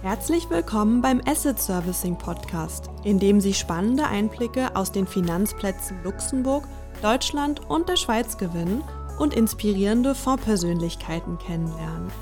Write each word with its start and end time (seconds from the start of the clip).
Herzlich 0.00 0.48
willkommen 0.48 1.02
beim 1.02 1.20
Asset 1.26 1.58
Servicing 1.58 2.16
Podcast, 2.16 2.88
in 3.02 3.18
dem 3.18 3.40
Sie 3.40 3.52
spannende 3.52 4.06
Einblicke 4.06 4.76
aus 4.76 4.92
den 4.92 5.08
Finanzplätzen 5.08 5.98
Luxemburg, 6.04 6.68
Deutschland 7.02 7.68
und 7.68 7.88
der 7.88 7.96
Schweiz 7.96 8.38
gewinnen 8.38 8.84
und 9.18 9.34
inspirierende 9.34 10.14
Fondspersönlichkeiten 10.14 11.38
kennenlernen. 11.38 12.12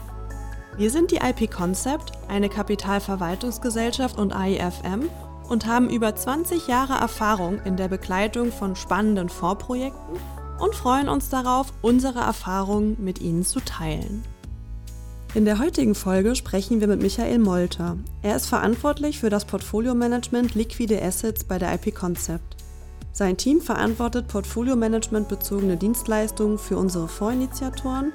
Wir 0.78 0.90
sind 0.90 1.10
die 1.10 1.16
IP 1.16 1.50
Concept, 1.50 2.12
eine 2.28 2.48
Kapitalverwaltungsgesellschaft 2.48 4.18
und 4.18 4.34
AIFM 4.34 5.10
und 5.50 5.66
haben 5.66 5.90
über 5.90 6.16
20 6.16 6.68
Jahre 6.68 6.94
Erfahrung 6.94 7.60
in 7.66 7.76
der 7.76 7.88
Begleitung 7.88 8.52
von 8.52 8.74
spannenden 8.74 9.28
Fondsprojekten 9.28 10.16
und 10.58 10.74
freuen 10.74 11.10
uns 11.10 11.28
darauf, 11.28 11.74
unsere 11.82 12.20
Erfahrungen 12.20 12.96
mit 12.98 13.20
Ihnen 13.20 13.44
zu 13.44 13.60
teilen. 13.60 14.24
In 15.34 15.44
der 15.44 15.58
heutigen 15.58 15.94
Folge 15.94 16.34
sprechen 16.34 16.80
wir 16.80 16.88
mit 16.88 17.02
Michael 17.02 17.38
Molter. 17.38 17.98
Er 18.22 18.36
ist 18.36 18.46
verantwortlich 18.46 19.18
für 19.18 19.28
das 19.28 19.44
Portfolio-Management 19.44 20.54
Liquide 20.54 21.02
Assets 21.02 21.44
bei 21.44 21.58
der 21.58 21.74
IP 21.74 21.94
Concept. 21.94 22.56
Sein 23.12 23.36
Team 23.36 23.60
verantwortet 23.60 24.28
Portfolio-Management 24.28 25.28
bezogene 25.28 25.76
Dienstleistungen 25.76 26.58
für 26.58 26.78
unsere 26.78 27.08
Fondsinitiatoren, 27.08 28.12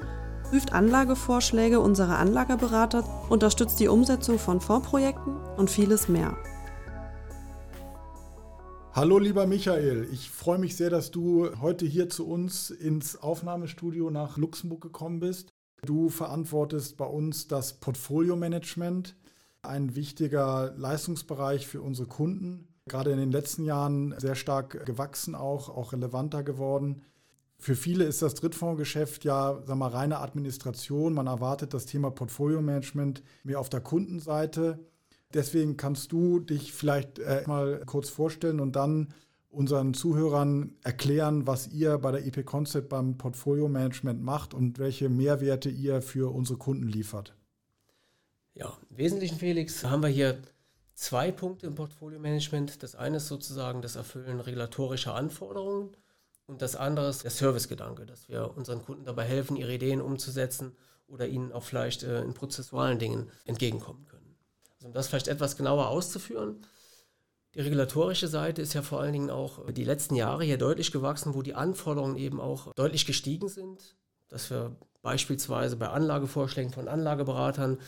prüft 0.48 0.72
Anlagevorschläge 0.72 1.80
unserer 1.80 2.18
Anlageberater, 2.18 3.04
unterstützt 3.28 3.78
die 3.78 3.88
Umsetzung 3.88 4.38
von 4.38 4.60
Fondsprojekten 4.60 5.36
und 5.56 5.70
vieles 5.70 6.08
mehr. 6.08 6.36
Hallo 8.94 9.18
lieber 9.18 9.46
Michael, 9.46 10.06
ich 10.12 10.30
freue 10.30 10.58
mich 10.58 10.76
sehr, 10.76 10.90
dass 10.90 11.10
du 11.10 11.48
heute 11.60 11.86
hier 11.86 12.10
zu 12.10 12.28
uns 12.28 12.68
ins 12.70 13.16
Aufnahmestudio 13.16 14.10
nach 14.10 14.36
Luxemburg 14.36 14.82
gekommen 14.82 15.18
bist. 15.18 15.48
Du 15.84 16.10
verantwortest 16.10 16.96
bei 16.96 17.06
uns 17.06 17.48
das 17.48 17.72
Portfolio-Management, 17.80 19.16
ein 19.62 19.96
wichtiger 19.96 20.72
Leistungsbereich 20.76 21.66
für 21.66 21.82
unsere 21.82 22.06
Kunden. 22.06 22.68
Gerade 22.86 23.10
in 23.10 23.18
den 23.18 23.32
letzten 23.32 23.64
Jahren 23.64 24.14
sehr 24.18 24.36
stark 24.36 24.86
gewachsen, 24.86 25.34
auch, 25.34 25.68
auch 25.68 25.92
relevanter 25.92 26.44
geworden. 26.44 27.02
Für 27.58 27.74
viele 27.74 28.04
ist 28.04 28.22
das 28.22 28.34
Drittfondsgeschäft 28.34 29.24
ja 29.24 29.60
sag 29.64 29.76
mal, 29.76 29.88
reine 29.88 30.20
Administration. 30.20 31.14
Man 31.14 31.26
erwartet 31.26 31.74
das 31.74 31.86
Thema 31.86 32.12
Portfolio-Management 32.12 33.24
mehr 33.42 33.58
auf 33.58 33.68
der 33.68 33.80
Kundenseite. 33.80 34.78
Deswegen 35.34 35.76
kannst 35.76 36.12
du 36.12 36.38
dich 36.38 36.72
vielleicht 36.72 37.18
äh, 37.18 37.42
mal 37.46 37.82
kurz 37.86 38.08
vorstellen 38.08 38.60
und 38.60 38.76
dann 38.76 39.12
unseren 39.52 39.92
Zuhörern 39.92 40.74
erklären, 40.82 41.46
was 41.46 41.68
ihr 41.68 41.98
bei 41.98 42.10
der 42.10 42.26
EP 42.26 42.44
Concept 42.44 42.88
beim 42.88 43.18
Portfolio 43.18 43.68
Management 43.68 44.22
macht 44.22 44.54
und 44.54 44.78
welche 44.78 45.08
Mehrwerte 45.08 45.68
ihr 45.68 46.00
für 46.00 46.34
unsere 46.34 46.58
Kunden 46.58 46.88
liefert. 46.88 47.34
Ja, 48.54 48.76
im 48.90 48.96
Wesentlichen, 48.96 49.38
Felix, 49.38 49.84
haben 49.84 50.02
wir 50.02 50.08
hier 50.08 50.38
zwei 50.94 51.30
Punkte 51.30 51.66
im 51.66 51.74
Portfolio 51.74 52.18
Management. 52.18 52.82
Das 52.82 52.94
eine 52.94 53.18
ist 53.18 53.28
sozusagen 53.28 53.82
das 53.82 53.96
Erfüllen 53.96 54.40
regulatorischer 54.40 55.14
Anforderungen 55.14 55.90
und 56.46 56.62
das 56.62 56.74
andere 56.74 57.08
ist 57.08 57.24
der 57.24 57.30
Servicegedanke, 57.30 58.06
dass 58.06 58.28
wir 58.28 58.56
unseren 58.56 58.82
Kunden 58.82 59.04
dabei 59.04 59.24
helfen, 59.24 59.56
ihre 59.56 59.74
Ideen 59.74 60.00
umzusetzen 60.00 60.74
oder 61.06 61.26
ihnen 61.26 61.52
auch 61.52 61.62
vielleicht 61.62 62.02
äh, 62.04 62.22
in 62.22 62.34
prozessualen 62.34 62.98
Dingen 62.98 63.30
entgegenkommen 63.44 64.06
können. 64.06 64.36
Also 64.76 64.88
um 64.88 64.94
das 64.94 65.08
vielleicht 65.08 65.28
etwas 65.28 65.56
genauer 65.56 65.88
auszuführen, 65.88 66.66
die 67.54 67.60
regulatorische 67.60 68.28
Seite 68.28 68.62
ist 68.62 68.72
ja 68.72 68.82
vor 68.82 69.00
allen 69.00 69.12
Dingen 69.12 69.30
auch 69.30 69.70
die 69.70 69.84
letzten 69.84 70.14
Jahre 70.14 70.44
hier 70.44 70.58
deutlich 70.58 70.90
gewachsen, 70.90 71.34
wo 71.34 71.42
die 71.42 71.54
Anforderungen 71.54 72.16
eben 72.16 72.40
auch 72.40 72.72
deutlich 72.74 73.04
gestiegen 73.04 73.48
sind, 73.48 73.94
dass 74.28 74.50
wir 74.50 74.74
beispielsweise 75.02 75.76
bei 75.76 75.88
Anlagevorschlägen 75.88 76.72
von 76.72 76.88
Anlageberatern 76.88 77.78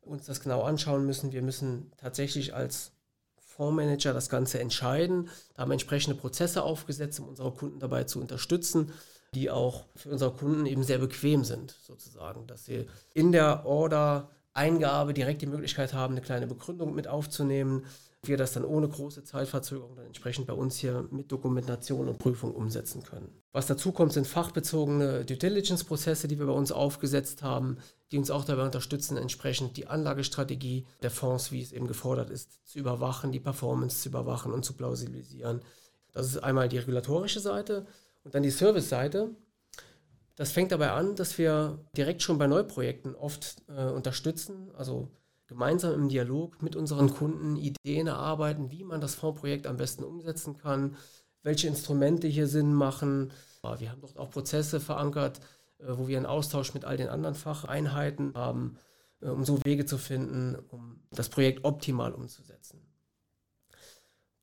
uns 0.00 0.26
das 0.26 0.40
genau 0.40 0.62
anschauen 0.62 1.06
müssen. 1.06 1.32
Wir 1.32 1.42
müssen 1.42 1.92
tatsächlich 1.98 2.54
als 2.54 2.92
Fondsmanager 3.38 4.12
das 4.12 4.28
Ganze 4.28 4.58
entscheiden, 4.58 5.28
da 5.54 5.62
haben 5.62 5.70
entsprechende 5.70 6.16
Prozesse 6.18 6.62
aufgesetzt, 6.62 7.20
um 7.20 7.28
unsere 7.28 7.52
Kunden 7.52 7.78
dabei 7.78 8.04
zu 8.04 8.20
unterstützen, 8.20 8.92
die 9.34 9.50
auch 9.50 9.84
für 9.94 10.10
unsere 10.10 10.32
Kunden 10.32 10.66
eben 10.66 10.82
sehr 10.82 10.98
bequem 10.98 11.44
sind, 11.44 11.76
sozusagen, 11.82 12.46
dass 12.46 12.64
sie 12.64 12.86
in 13.14 13.30
der 13.30 13.64
Order 13.66 14.30
Eingabe 14.54 15.14
direkt 15.14 15.42
die 15.42 15.46
Möglichkeit 15.46 15.94
haben, 15.94 16.14
eine 16.14 16.20
kleine 16.20 16.46
Begründung 16.46 16.94
mit 16.94 17.08
aufzunehmen. 17.08 17.84
Wir 18.24 18.36
das 18.36 18.52
dann 18.52 18.64
ohne 18.64 18.88
große 18.88 19.24
Zeitverzögerung 19.24 19.96
dann 19.96 20.06
entsprechend 20.06 20.46
bei 20.46 20.52
uns 20.52 20.76
hier 20.76 21.08
mit 21.10 21.32
Dokumentation 21.32 22.08
und 22.08 22.18
Prüfung 22.18 22.54
umsetzen 22.54 23.02
können. 23.02 23.42
Was 23.50 23.66
dazu 23.66 23.90
kommt, 23.90 24.12
sind 24.12 24.28
fachbezogene 24.28 25.24
Due 25.24 25.36
Diligence-Prozesse, 25.36 26.28
die 26.28 26.38
wir 26.38 26.46
bei 26.46 26.52
uns 26.52 26.70
aufgesetzt 26.70 27.42
haben, 27.42 27.78
die 28.12 28.18
uns 28.18 28.30
auch 28.30 28.44
dabei 28.44 28.64
unterstützen, 28.64 29.16
entsprechend 29.16 29.76
die 29.76 29.88
Anlagestrategie 29.88 30.86
der 31.02 31.10
Fonds, 31.10 31.50
wie 31.50 31.62
es 31.62 31.72
eben 31.72 31.88
gefordert 31.88 32.30
ist, 32.30 32.64
zu 32.64 32.78
überwachen, 32.78 33.32
die 33.32 33.40
Performance 33.40 34.02
zu 34.02 34.10
überwachen 34.10 34.52
und 34.52 34.64
zu 34.64 34.74
plausibilisieren. 34.74 35.60
Das 36.12 36.26
ist 36.26 36.38
einmal 36.38 36.68
die 36.68 36.78
regulatorische 36.78 37.40
Seite 37.40 37.86
und 38.22 38.34
dann 38.34 38.44
die 38.44 38.50
Service-Seite. 38.50 39.30
Das 40.36 40.52
fängt 40.52 40.72
dabei 40.72 40.92
an, 40.92 41.14
dass 41.14 41.36
wir 41.38 41.78
direkt 41.96 42.22
schon 42.22 42.38
bei 42.38 42.46
Neuprojekten 42.46 43.14
oft 43.14 43.62
äh, 43.68 43.84
unterstützen, 43.84 44.70
also 44.74 45.10
gemeinsam 45.46 45.92
im 45.92 46.08
Dialog 46.08 46.62
mit 46.62 46.76
unseren 46.76 47.12
Kunden 47.12 47.56
Ideen 47.56 48.06
erarbeiten, 48.06 48.70
wie 48.70 48.84
man 48.84 49.00
das 49.00 49.14
Fondsprojekt 49.14 49.66
am 49.66 49.76
besten 49.76 50.04
umsetzen 50.04 50.56
kann, 50.56 50.96
welche 51.42 51.68
Instrumente 51.68 52.26
hier 52.26 52.46
Sinn 52.46 52.72
machen. 52.72 53.32
Wir 53.78 53.90
haben 53.90 54.00
dort 54.00 54.18
auch 54.18 54.30
Prozesse 54.30 54.80
verankert, 54.80 55.40
äh, 55.78 55.86
wo 55.88 56.08
wir 56.08 56.16
einen 56.16 56.26
Austausch 56.26 56.72
mit 56.74 56.84
all 56.84 56.96
den 56.96 57.08
anderen 57.08 57.34
Facheinheiten 57.34 58.34
haben, 58.34 58.78
äh, 59.20 59.28
um 59.28 59.44
so 59.44 59.62
Wege 59.64 59.84
zu 59.84 59.98
finden, 59.98 60.56
um 60.68 61.02
das 61.10 61.28
Projekt 61.28 61.64
optimal 61.64 62.12
umzusetzen. 62.12 62.80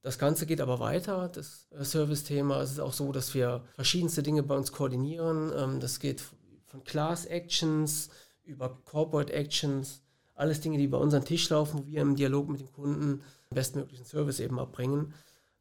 Das 0.01 0.17
Ganze 0.17 0.45
geht 0.45 0.61
aber 0.61 0.79
weiter, 0.79 1.29
das 1.29 1.67
äh, 1.71 1.83
Service-Thema. 1.83 2.61
Es 2.61 2.71
ist 2.71 2.79
auch 2.79 2.93
so, 2.93 3.11
dass 3.11 3.33
wir 3.33 3.63
verschiedenste 3.73 4.23
Dinge 4.23 4.43
bei 4.43 4.55
uns 4.55 4.71
koordinieren. 4.71 5.51
Ähm, 5.55 5.79
das 5.79 5.99
geht 5.99 6.23
von 6.65 6.83
Class 6.83 7.25
Actions 7.25 8.09
über 8.43 8.69
Corporate 8.85 9.33
Actions, 9.33 10.01
alles 10.35 10.61
Dinge, 10.61 10.77
die 10.77 10.87
bei 10.87 10.97
uns 10.97 11.13
an 11.13 11.21
den 11.21 11.27
Tisch 11.27 11.49
laufen, 11.49 11.79
wo 11.79 11.85
wir 11.85 12.01
im 12.01 12.15
Dialog 12.15 12.49
mit 12.49 12.61
dem 12.61 12.71
Kunden 12.71 13.21
den 13.49 13.55
bestmöglichen 13.55 14.05
Service 14.05 14.39
eben 14.39 14.57
abbringen. 14.57 15.13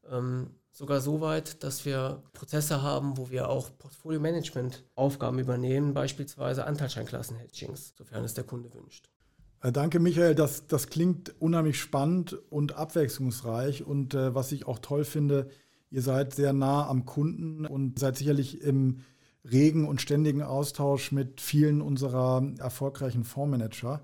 Ähm, 0.08 0.50
sogar 0.70 1.00
so 1.00 1.20
weit, 1.20 1.62
dass 1.64 1.84
wir 1.84 2.22
Prozesse 2.32 2.80
haben, 2.80 3.18
wo 3.18 3.30
wir 3.30 3.48
auch 3.48 3.70
Portfolio-Management-Aufgaben 3.78 5.40
übernehmen, 5.40 5.92
beispielsweise 5.94 6.64
Anteilscheinklassen-Hedgings, 6.64 7.94
sofern 7.98 8.24
es 8.24 8.34
der 8.34 8.44
Kunde 8.44 8.72
wünscht. 8.72 9.08
Äh, 9.60 9.72
danke, 9.72 10.00
Michael. 10.00 10.34
Das, 10.34 10.66
das 10.66 10.88
klingt 10.88 11.34
unheimlich 11.40 11.78
spannend 11.80 12.38
und 12.50 12.76
abwechslungsreich. 12.76 13.84
Und 13.84 14.14
äh, 14.14 14.34
was 14.34 14.52
ich 14.52 14.66
auch 14.66 14.78
toll 14.78 15.04
finde, 15.04 15.48
ihr 15.90 16.02
seid 16.02 16.34
sehr 16.34 16.52
nah 16.52 16.86
am 16.88 17.04
Kunden 17.04 17.66
und 17.66 17.98
seid 17.98 18.16
sicherlich 18.16 18.62
im 18.62 19.00
regen 19.50 19.86
und 19.86 20.00
ständigen 20.00 20.42
Austausch 20.42 21.12
mit 21.12 21.40
vielen 21.40 21.80
unserer 21.80 22.42
erfolgreichen 22.58 23.24
Fondsmanager. 23.24 24.02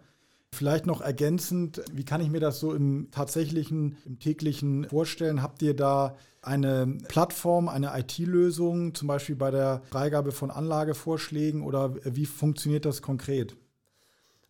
Vielleicht 0.53 0.87
noch 0.87 1.01
ergänzend, 1.01 1.83
wie 1.93 2.05
kann 2.05 2.21
ich 2.21 2.31
mir 2.31 2.39
das 2.39 2.61
so 2.61 2.73
im 2.73 3.09
tatsächlichen, 3.11 3.97
im 4.07 4.21
täglichen 4.21 4.85
vorstellen? 4.89 5.43
Habt 5.43 5.61
ihr 5.63 5.75
da 5.75 6.17
eine 6.43 6.99
Plattform, 7.09 7.69
eine 7.69 7.91
IT-Lösung, 7.99 8.95
zum 8.95 9.09
Beispiel 9.09 9.35
bei 9.35 9.51
der 9.51 9.83
Freigabe 9.91 10.31
von 10.31 10.53
Anlagevorschlägen 10.53 11.63
oder 11.63 11.97
wie 12.05 12.27
funktioniert 12.27 12.85
das 12.85 13.03
konkret? 13.03 13.57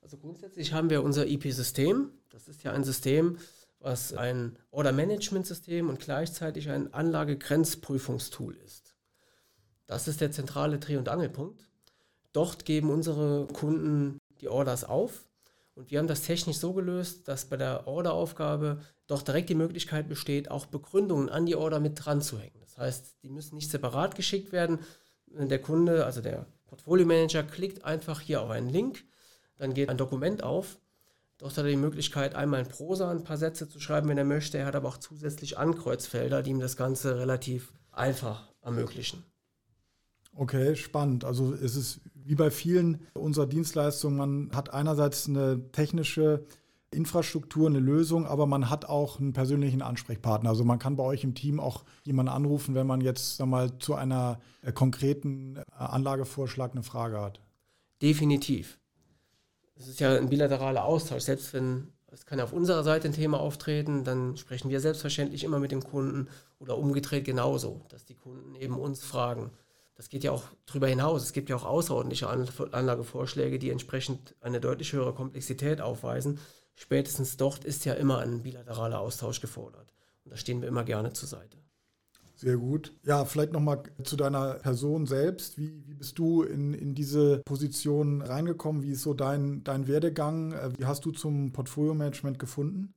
Also 0.04 0.18
grundsätzlich 0.18 0.74
haben 0.74 0.90
wir 0.90 1.02
unser 1.02 1.26
IP-System. 1.26 2.10
Das 2.28 2.46
ist 2.46 2.62
ja 2.62 2.72
ein 2.72 2.84
System, 2.84 3.38
was 3.80 4.12
ein 4.12 4.58
Order-Management-System 4.70 5.88
und 5.88 5.98
gleichzeitig 5.98 6.68
ein 6.68 6.92
Anlagegrenzprüfungstool 6.92 8.54
ist. 8.58 8.94
Das 9.86 10.06
ist 10.06 10.20
der 10.20 10.30
zentrale 10.30 10.78
Dreh- 10.78 10.98
und 10.98 11.08
Angelpunkt. 11.08 11.70
Dort 12.34 12.66
geben 12.66 12.90
unsere 12.90 13.46
Kunden 13.46 14.18
die 14.42 14.48
Orders 14.50 14.84
auf 14.84 15.24
und 15.74 15.90
wir 15.90 16.00
haben 16.00 16.06
das 16.06 16.20
technisch 16.20 16.58
so 16.58 16.74
gelöst, 16.74 17.26
dass 17.26 17.46
bei 17.46 17.56
der 17.56 17.86
Orderaufgabe 17.86 18.82
doch 19.06 19.22
direkt 19.22 19.48
die 19.48 19.54
Möglichkeit 19.54 20.06
besteht, 20.06 20.50
auch 20.50 20.66
Begründungen 20.66 21.30
an 21.30 21.46
die 21.46 21.56
Order 21.56 21.80
mit 21.80 22.04
dran 22.04 22.20
zu 22.20 22.38
hängen. 22.38 22.60
Das 22.60 22.76
heißt, 22.76 23.22
die 23.22 23.30
müssen 23.30 23.54
nicht 23.54 23.70
separat 23.70 24.16
geschickt 24.16 24.52
werden. 24.52 24.80
Der 25.28 25.62
Kunde, 25.62 26.04
also 26.04 26.20
der 26.20 26.44
Portfolio 26.66 27.06
Manager, 27.06 27.42
klickt 27.42 27.86
einfach 27.86 28.20
hier 28.20 28.42
auf 28.42 28.50
einen 28.50 28.68
Link 28.68 29.02
dann 29.56 29.74
geht 29.74 29.88
ein 29.88 29.96
Dokument 29.96 30.42
auf. 30.42 30.78
Dort 31.38 31.56
hat 31.56 31.64
er 31.64 31.70
die 31.70 31.76
Möglichkeit, 31.76 32.34
einmal 32.34 32.60
in 32.60 32.68
Prosa 32.68 33.10
ein 33.10 33.24
paar 33.24 33.36
Sätze 33.36 33.68
zu 33.68 33.80
schreiben, 33.80 34.08
wenn 34.08 34.18
er 34.18 34.24
möchte. 34.24 34.58
Er 34.58 34.66
hat 34.66 34.76
aber 34.76 34.88
auch 34.88 34.98
zusätzlich 34.98 35.58
Ankreuzfelder, 35.58 36.42
die 36.42 36.50
ihm 36.50 36.60
das 36.60 36.76
Ganze 36.76 37.18
relativ 37.18 37.72
einfach 37.90 38.48
ermöglichen. 38.62 39.24
Okay, 40.36 40.74
spannend. 40.76 41.24
Also 41.24 41.54
es 41.54 41.76
ist 41.76 42.00
wie 42.14 42.34
bei 42.34 42.50
vielen 42.50 43.06
unserer 43.14 43.46
Dienstleistungen, 43.46 44.16
man 44.16 44.50
hat 44.54 44.72
einerseits 44.72 45.28
eine 45.28 45.70
technische 45.72 46.44
Infrastruktur, 46.90 47.68
eine 47.68 47.80
Lösung, 47.80 48.26
aber 48.26 48.46
man 48.46 48.70
hat 48.70 48.84
auch 48.86 49.18
einen 49.18 49.32
persönlichen 49.32 49.82
Ansprechpartner. 49.82 50.48
Also 50.48 50.64
man 50.64 50.78
kann 50.78 50.96
bei 50.96 51.02
euch 51.02 51.24
im 51.24 51.34
Team 51.34 51.60
auch 51.60 51.84
jemanden 52.04 52.32
anrufen, 52.32 52.74
wenn 52.74 52.86
man 52.86 53.00
jetzt 53.00 53.44
mal, 53.44 53.78
zu 53.78 53.94
einer 53.94 54.40
äh, 54.62 54.72
konkreten 54.72 55.56
äh, 55.56 55.62
Anlagevorschlag 55.76 56.72
eine 56.72 56.84
Frage 56.84 57.20
hat. 57.20 57.40
Definitiv 58.00 58.78
es 59.76 59.88
ist 59.88 60.00
ja 60.00 60.16
ein 60.16 60.28
bilateraler 60.28 60.84
Austausch. 60.84 61.22
Selbst 61.22 61.52
wenn 61.52 61.92
Es 62.12 62.26
kann 62.26 62.40
auf 62.40 62.52
unserer 62.52 62.84
Seite 62.84 63.08
ein 63.08 63.12
Thema 63.12 63.40
auftreten, 63.40 64.04
dann 64.04 64.36
sprechen 64.36 64.70
wir 64.70 64.80
selbstverständlich 64.80 65.42
immer 65.42 65.58
mit 65.58 65.72
dem 65.72 65.82
Kunden 65.82 66.28
oder 66.60 66.78
umgedreht 66.78 67.24
genauso, 67.24 67.84
dass 67.88 68.04
die 68.04 68.14
Kunden 68.14 68.54
eben 68.54 68.78
uns 68.78 69.02
fragen. 69.02 69.50
Das 69.96 70.08
geht 70.08 70.22
ja 70.22 70.30
auch 70.30 70.44
darüber 70.66 70.86
hinaus. 70.86 71.24
Es 71.24 71.32
gibt 71.32 71.48
ja 71.48 71.56
auch 71.56 71.64
außerordentliche 71.64 72.28
Anlagevorschläge, 72.28 73.58
die 73.58 73.70
entsprechend 73.70 74.36
eine 74.40 74.60
deutlich 74.60 74.92
höhere 74.92 75.12
Komplexität 75.12 75.80
aufweisen. 75.80 76.38
Spätestens 76.76 77.36
dort 77.36 77.64
ist 77.64 77.84
ja 77.84 77.94
immer 77.94 78.18
ein 78.18 78.42
bilateraler 78.42 79.00
Austausch 79.00 79.40
gefordert. 79.40 79.92
Und 80.24 80.32
da 80.32 80.36
stehen 80.36 80.60
wir 80.60 80.68
immer 80.68 80.84
gerne 80.84 81.12
zur 81.12 81.28
Seite. 81.28 81.63
Sehr 82.36 82.56
gut. 82.56 82.92
Ja, 83.04 83.24
vielleicht 83.24 83.52
nochmal 83.52 83.84
zu 84.02 84.16
deiner 84.16 84.54
Person 84.54 85.06
selbst. 85.06 85.56
Wie, 85.56 85.84
wie 85.86 85.94
bist 85.94 86.18
du 86.18 86.42
in, 86.42 86.74
in 86.74 86.94
diese 86.94 87.38
Position 87.44 88.22
reingekommen? 88.22 88.82
Wie 88.82 88.90
ist 88.90 89.02
so 89.02 89.14
dein, 89.14 89.62
dein 89.62 89.86
Werdegang? 89.86 90.52
Äh, 90.52 90.70
wie 90.76 90.84
hast 90.84 91.04
du 91.04 91.12
zum 91.12 91.52
Portfolio-Management 91.52 92.38
gefunden? 92.38 92.94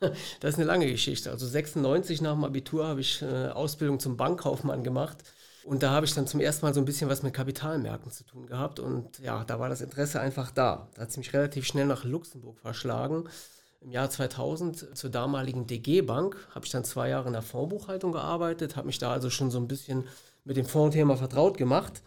Das 0.40 0.50
ist 0.50 0.56
eine 0.58 0.66
lange 0.66 0.90
Geschichte. 0.90 1.30
Also 1.30 1.46
96 1.46 2.20
nach 2.20 2.34
dem 2.34 2.44
Abitur 2.44 2.86
habe 2.86 3.00
ich 3.00 3.22
äh, 3.22 3.48
Ausbildung 3.48 4.00
zum 4.00 4.18
Bankkaufmann 4.18 4.84
gemacht. 4.84 5.22
Und 5.64 5.82
da 5.82 5.92
habe 5.92 6.04
ich 6.04 6.12
dann 6.12 6.26
zum 6.26 6.40
ersten 6.40 6.66
Mal 6.66 6.74
so 6.74 6.80
ein 6.80 6.84
bisschen 6.84 7.08
was 7.08 7.22
mit 7.22 7.32
Kapitalmärkten 7.32 8.10
zu 8.10 8.24
tun 8.24 8.46
gehabt. 8.46 8.80
Und 8.80 9.18
ja, 9.20 9.44
da 9.44 9.58
war 9.58 9.70
das 9.70 9.80
Interesse 9.80 10.20
einfach 10.20 10.50
da. 10.50 10.88
Da 10.94 11.02
hat 11.02 11.08
es 11.08 11.16
mich 11.16 11.32
relativ 11.32 11.64
schnell 11.64 11.86
nach 11.86 12.04
Luxemburg 12.04 12.58
verschlagen. 12.60 13.24
Im 13.84 13.90
Jahr 13.90 14.08
2000 14.08 14.96
zur 14.96 15.10
damaligen 15.10 15.66
DG 15.66 16.00
Bank 16.00 16.36
habe 16.54 16.64
ich 16.64 16.72
dann 16.72 16.84
zwei 16.84 17.10
Jahre 17.10 17.26
in 17.26 17.34
der 17.34 17.42
Fondsbuchhaltung 17.42 18.12
gearbeitet, 18.12 18.76
habe 18.76 18.86
mich 18.86 18.98
da 18.98 19.12
also 19.12 19.28
schon 19.28 19.50
so 19.50 19.58
ein 19.58 19.68
bisschen 19.68 20.04
mit 20.44 20.56
dem 20.56 20.64
Fondsthema 20.64 21.16
vertraut 21.16 21.58
gemacht. 21.58 22.00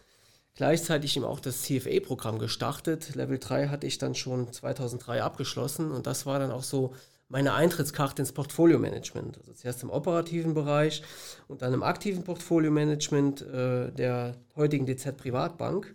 Gleichzeitig 0.56 1.16
eben 1.16 1.24
auch 1.24 1.38
das 1.38 1.62
CFA-Programm 1.62 2.40
gestartet. 2.40 3.14
Level 3.14 3.38
3 3.38 3.68
hatte 3.68 3.86
ich 3.86 3.98
dann 3.98 4.16
schon 4.16 4.52
2003 4.52 5.22
abgeschlossen 5.22 5.92
und 5.92 6.08
das 6.08 6.26
war 6.26 6.40
dann 6.40 6.50
auch 6.50 6.64
so 6.64 6.94
meine 7.28 7.54
Eintrittskarte 7.54 8.22
ins 8.22 8.32
Portfolio-Management. 8.32 9.38
Also 9.38 9.52
zuerst 9.52 9.84
im 9.84 9.90
operativen 9.90 10.54
Bereich 10.54 11.04
und 11.46 11.62
dann 11.62 11.74
im 11.74 11.84
aktiven 11.84 12.24
Portfolio-Management 12.24 13.42
äh, 13.42 13.92
der 13.92 14.34
heutigen 14.56 14.84
DZ 14.84 15.16
Privatbank. 15.16 15.94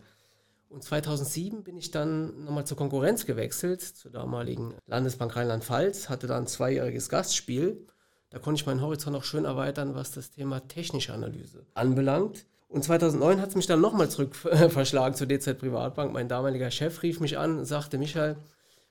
Und 0.73 0.81
2007 0.83 1.63
bin 1.63 1.77
ich 1.77 1.91
dann 1.91 2.45
nochmal 2.45 2.65
zur 2.65 2.75
Konkurrenz 2.75 3.27
gewechselt, 3.27 3.81
zur 3.81 4.09
damaligen 4.09 4.73
Landesbank 4.87 5.35
Rheinland-Pfalz, 5.35 6.09
hatte 6.09 6.25
dann 6.25 6.45
ein 6.45 6.47
zweijähriges 6.47 7.09
Gastspiel. 7.09 7.85
Da 8.31 8.39
konnte 8.39 8.59
ich 8.59 8.65
meinen 8.65 8.81
Horizont 8.81 9.15
auch 9.15 9.23
schön 9.23 9.45
erweitern, 9.45 9.93
was 9.93 10.09
das 10.09 10.31
Thema 10.31 10.67
technische 10.67 11.13
Analyse 11.13 11.67
anbelangt. 11.75 12.47
Und 12.69 12.83
2009 12.83 13.39
hat 13.39 13.49
es 13.49 13.55
mich 13.55 13.67
dann 13.67 13.81
nochmal 13.81 14.09
zurück 14.09 14.35
verschlagen 14.69 15.13
zur 15.13 15.27
DZ 15.27 15.59
Privatbank. 15.59 16.11
Mein 16.11 16.27
damaliger 16.27 16.71
Chef 16.71 17.03
rief 17.03 17.19
mich 17.19 17.37
an 17.37 17.59
und 17.59 17.65
sagte, 17.65 17.99
Michael, 17.99 18.35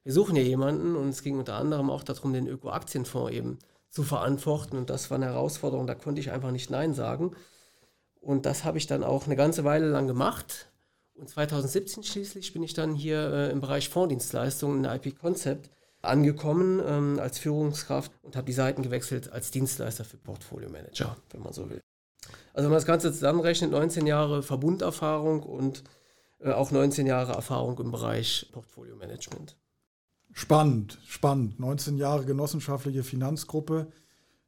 wir 0.04 0.12
suchen 0.12 0.36
hier 0.36 0.44
jemanden 0.44 0.94
und 0.94 1.08
es 1.08 1.24
ging 1.24 1.36
unter 1.36 1.56
anderem 1.56 1.90
auch 1.90 2.04
darum, 2.04 2.32
den 2.32 2.46
Öko-Aktienfonds 2.46 3.32
eben 3.32 3.58
zu 3.90 4.04
verantworten 4.04 4.76
und 4.76 4.88
das 4.88 5.10
war 5.10 5.16
eine 5.16 5.26
Herausforderung, 5.26 5.88
da 5.88 5.96
konnte 5.96 6.20
ich 6.20 6.30
einfach 6.30 6.52
nicht 6.52 6.70
Nein 6.70 6.94
sagen. 6.94 7.32
Und 8.20 8.46
das 8.46 8.62
habe 8.62 8.78
ich 8.78 8.86
dann 8.86 9.02
auch 9.02 9.26
eine 9.26 9.34
ganze 9.34 9.64
Weile 9.64 9.88
lang 9.88 10.06
gemacht. 10.06 10.71
Und 11.14 11.28
2017 11.28 12.02
schließlich 12.02 12.52
bin 12.52 12.62
ich 12.62 12.74
dann 12.74 12.94
hier 12.94 13.32
äh, 13.32 13.50
im 13.50 13.60
Bereich 13.60 13.88
Fondsdienstleistungen 13.88 14.84
in 14.84 14.90
IP 14.90 15.18
Concept 15.18 15.70
angekommen 16.00 16.82
ähm, 16.84 17.18
als 17.20 17.38
Führungskraft 17.38 18.12
und 18.22 18.34
habe 18.34 18.46
die 18.46 18.52
Seiten 18.52 18.82
gewechselt 18.82 19.32
als 19.32 19.50
Dienstleister 19.50 20.04
für 20.04 20.16
Portfolio 20.16 20.68
Manager, 20.68 21.16
wenn 21.30 21.42
man 21.42 21.52
so 21.52 21.70
will. 21.70 21.80
Also 22.54 22.64
wenn 22.64 22.70
man 22.70 22.78
das 22.78 22.86
Ganze 22.86 23.12
zusammenrechnet, 23.12 23.70
19 23.70 24.06
Jahre 24.06 24.42
Verbunderfahrung 24.42 25.42
und 25.42 25.84
äh, 26.40 26.50
auch 26.50 26.70
19 26.70 27.06
Jahre 27.06 27.32
Erfahrung 27.32 27.78
im 27.78 27.90
Bereich 27.92 28.48
Portfolio 28.52 28.96
Management. 28.96 29.56
Spannend, 30.32 30.98
spannend. 31.06 31.60
19 31.60 31.98
Jahre 31.98 32.24
genossenschaftliche 32.24 33.04
Finanzgruppe. 33.04 33.92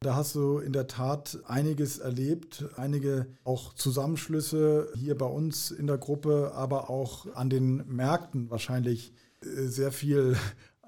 Da 0.05 0.17
hast 0.17 0.35
du 0.35 0.59
in 0.59 0.75
der 0.75 0.87
Tat 0.87 1.39
einiges 1.47 1.97
erlebt, 1.97 2.67
einige 2.77 3.27
auch 3.43 3.73
Zusammenschlüsse 3.73 4.93
hier 4.95 5.17
bei 5.17 5.25
uns 5.25 5.71
in 5.71 5.87
der 5.87 5.97
Gruppe, 5.97 6.53
aber 6.55 6.91
auch 6.91 7.35
an 7.35 7.49
den 7.49 7.89
Märkten 7.89 8.51
wahrscheinlich 8.51 9.15
äh, 9.41 9.47
sehr 9.63 9.93
viel 9.93 10.37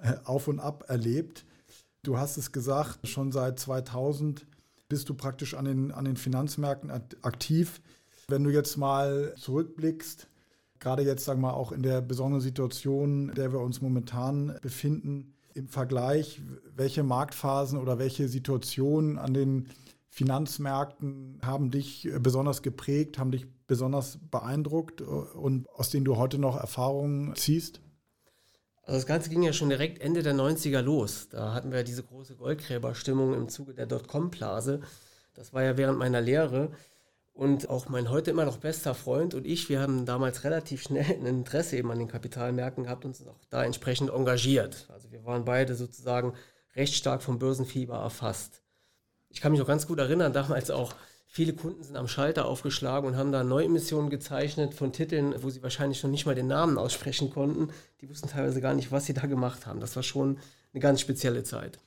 äh, 0.02 0.16
auf 0.24 0.48
und 0.48 0.60
ab 0.60 0.84
erlebt. 0.88 1.46
Du 2.02 2.18
hast 2.18 2.36
es 2.36 2.52
gesagt, 2.52 3.08
schon 3.08 3.32
seit 3.32 3.58
2000 3.58 4.46
bist 4.86 5.08
du 5.08 5.14
praktisch 5.14 5.54
an 5.54 5.64
den, 5.64 5.92
an 5.92 6.04
den 6.04 6.18
Finanzmärkten 6.18 6.90
aktiv. 6.90 7.80
Wenn 8.28 8.44
du 8.44 8.50
jetzt 8.50 8.76
mal 8.76 9.32
zurückblickst, 9.38 10.28
Gerade 10.78 11.02
jetzt, 11.02 11.24
sagen 11.24 11.40
wir 11.40 11.48
mal, 11.48 11.54
auch 11.54 11.72
in 11.72 11.82
der 11.82 12.02
besonderen 12.02 12.42
Situation, 12.42 13.30
in 13.30 13.34
der 13.34 13.52
wir 13.52 13.60
uns 13.60 13.80
momentan 13.80 14.58
befinden, 14.60 15.32
im 15.56 15.68
Vergleich, 15.68 16.40
welche 16.74 17.02
Marktphasen 17.02 17.78
oder 17.78 17.98
welche 17.98 18.28
Situationen 18.28 19.18
an 19.18 19.34
den 19.34 19.68
Finanzmärkten 20.08 21.40
haben 21.42 21.70
dich 21.70 22.08
besonders 22.20 22.62
geprägt, 22.62 23.18
haben 23.18 23.32
dich 23.32 23.46
besonders 23.66 24.18
beeindruckt 24.30 25.00
und 25.00 25.68
aus 25.70 25.90
denen 25.90 26.04
du 26.04 26.16
heute 26.16 26.38
noch 26.38 26.56
Erfahrungen 26.56 27.34
ziehst? 27.34 27.80
Also 28.82 28.98
das 28.98 29.06
Ganze 29.06 29.30
ging 29.30 29.42
ja 29.42 29.52
schon 29.52 29.68
direkt 29.68 30.00
Ende 30.00 30.22
der 30.22 30.34
90er 30.34 30.80
los. 30.80 31.28
Da 31.28 31.52
hatten 31.52 31.72
wir 31.72 31.82
diese 31.82 32.04
große 32.04 32.36
Goldgräberstimmung 32.36 33.34
im 33.34 33.48
Zuge 33.48 33.74
der 33.74 33.86
Dotcom-Blase. 33.86 34.80
Das 35.34 35.52
war 35.52 35.64
ja 35.64 35.76
während 35.76 35.98
meiner 35.98 36.20
Lehre. 36.20 36.70
Und 37.36 37.68
auch 37.68 37.90
mein 37.90 38.08
heute 38.08 38.30
immer 38.30 38.46
noch 38.46 38.56
bester 38.56 38.94
Freund 38.94 39.34
und 39.34 39.46
ich, 39.46 39.68
wir 39.68 39.78
haben 39.78 40.06
damals 40.06 40.42
relativ 40.42 40.80
schnell 40.80 41.04
ein 41.04 41.26
Interesse 41.26 41.76
eben 41.76 41.90
an 41.90 41.98
den 41.98 42.08
Kapitalmärkten 42.08 42.84
gehabt 42.84 43.04
und 43.04 43.10
uns 43.10 43.28
auch 43.28 43.44
da 43.50 43.62
entsprechend 43.62 44.08
engagiert. 44.08 44.88
Also 44.90 45.12
wir 45.12 45.22
waren 45.26 45.44
beide 45.44 45.74
sozusagen 45.74 46.32
recht 46.74 46.94
stark 46.94 47.22
vom 47.22 47.38
Börsenfieber 47.38 47.96
erfasst. 47.96 48.62
Ich 49.28 49.42
kann 49.42 49.52
mich 49.52 49.58
noch 49.58 49.66
ganz 49.66 49.86
gut 49.86 49.98
erinnern, 49.98 50.32
damals 50.32 50.70
auch 50.70 50.94
viele 51.26 51.52
Kunden 51.52 51.84
sind 51.84 51.98
am 51.98 52.08
Schalter 52.08 52.46
aufgeschlagen 52.46 53.06
und 53.06 53.18
haben 53.18 53.32
da 53.32 53.44
Neuemissionen 53.44 54.08
gezeichnet 54.08 54.72
von 54.72 54.94
Titeln, 54.94 55.34
wo 55.42 55.50
sie 55.50 55.62
wahrscheinlich 55.62 56.02
noch 56.02 56.10
nicht 56.10 56.24
mal 56.24 56.34
den 56.34 56.46
Namen 56.46 56.78
aussprechen 56.78 57.28
konnten. 57.28 57.68
Die 58.00 58.08
wussten 58.08 58.28
teilweise 58.28 58.62
gar 58.62 58.72
nicht, 58.72 58.92
was 58.92 59.04
sie 59.04 59.12
da 59.12 59.26
gemacht 59.26 59.66
haben. 59.66 59.80
Das 59.80 59.94
war 59.94 60.02
schon 60.02 60.38
eine 60.72 60.80
ganz 60.80 61.02
spezielle 61.02 61.44
Zeit. 61.44 61.78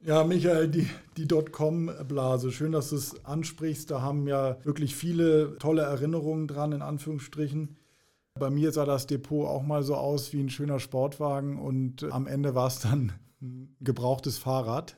Ja, 0.00 0.22
Michael, 0.22 0.68
die, 0.68 0.88
die 1.16 1.26
Dotcom-Blase, 1.26 2.52
schön, 2.52 2.70
dass 2.70 2.90
du 2.90 2.96
es 2.96 3.24
ansprichst. 3.24 3.90
Da 3.90 4.00
haben 4.00 4.28
ja 4.28 4.56
wirklich 4.64 4.94
viele 4.94 5.58
tolle 5.58 5.82
Erinnerungen 5.82 6.46
dran, 6.46 6.70
in 6.70 6.82
Anführungsstrichen. 6.82 7.76
Bei 8.34 8.48
mir 8.48 8.70
sah 8.70 8.84
das 8.84 9.08
Depot 9.08 9.48
auch 9.48 9.62
mal 9.62 9.82
so 9.82 9.96
aus 9.96 10.32
wie 10.32 10.40
ein 10.40 10.50
schöner 10.50 10.78
Sportwagen 10.78 11.58
und 11.58 12.04
am 12.04 12.28
Ende 12.28 12.54
war 12.54 12.68
es 12.68 12.78
dann 12.78 13.12
ein 13.42 13.76
gebrauchtes 13.80 14.38
Fahrrad. 14.38 14.96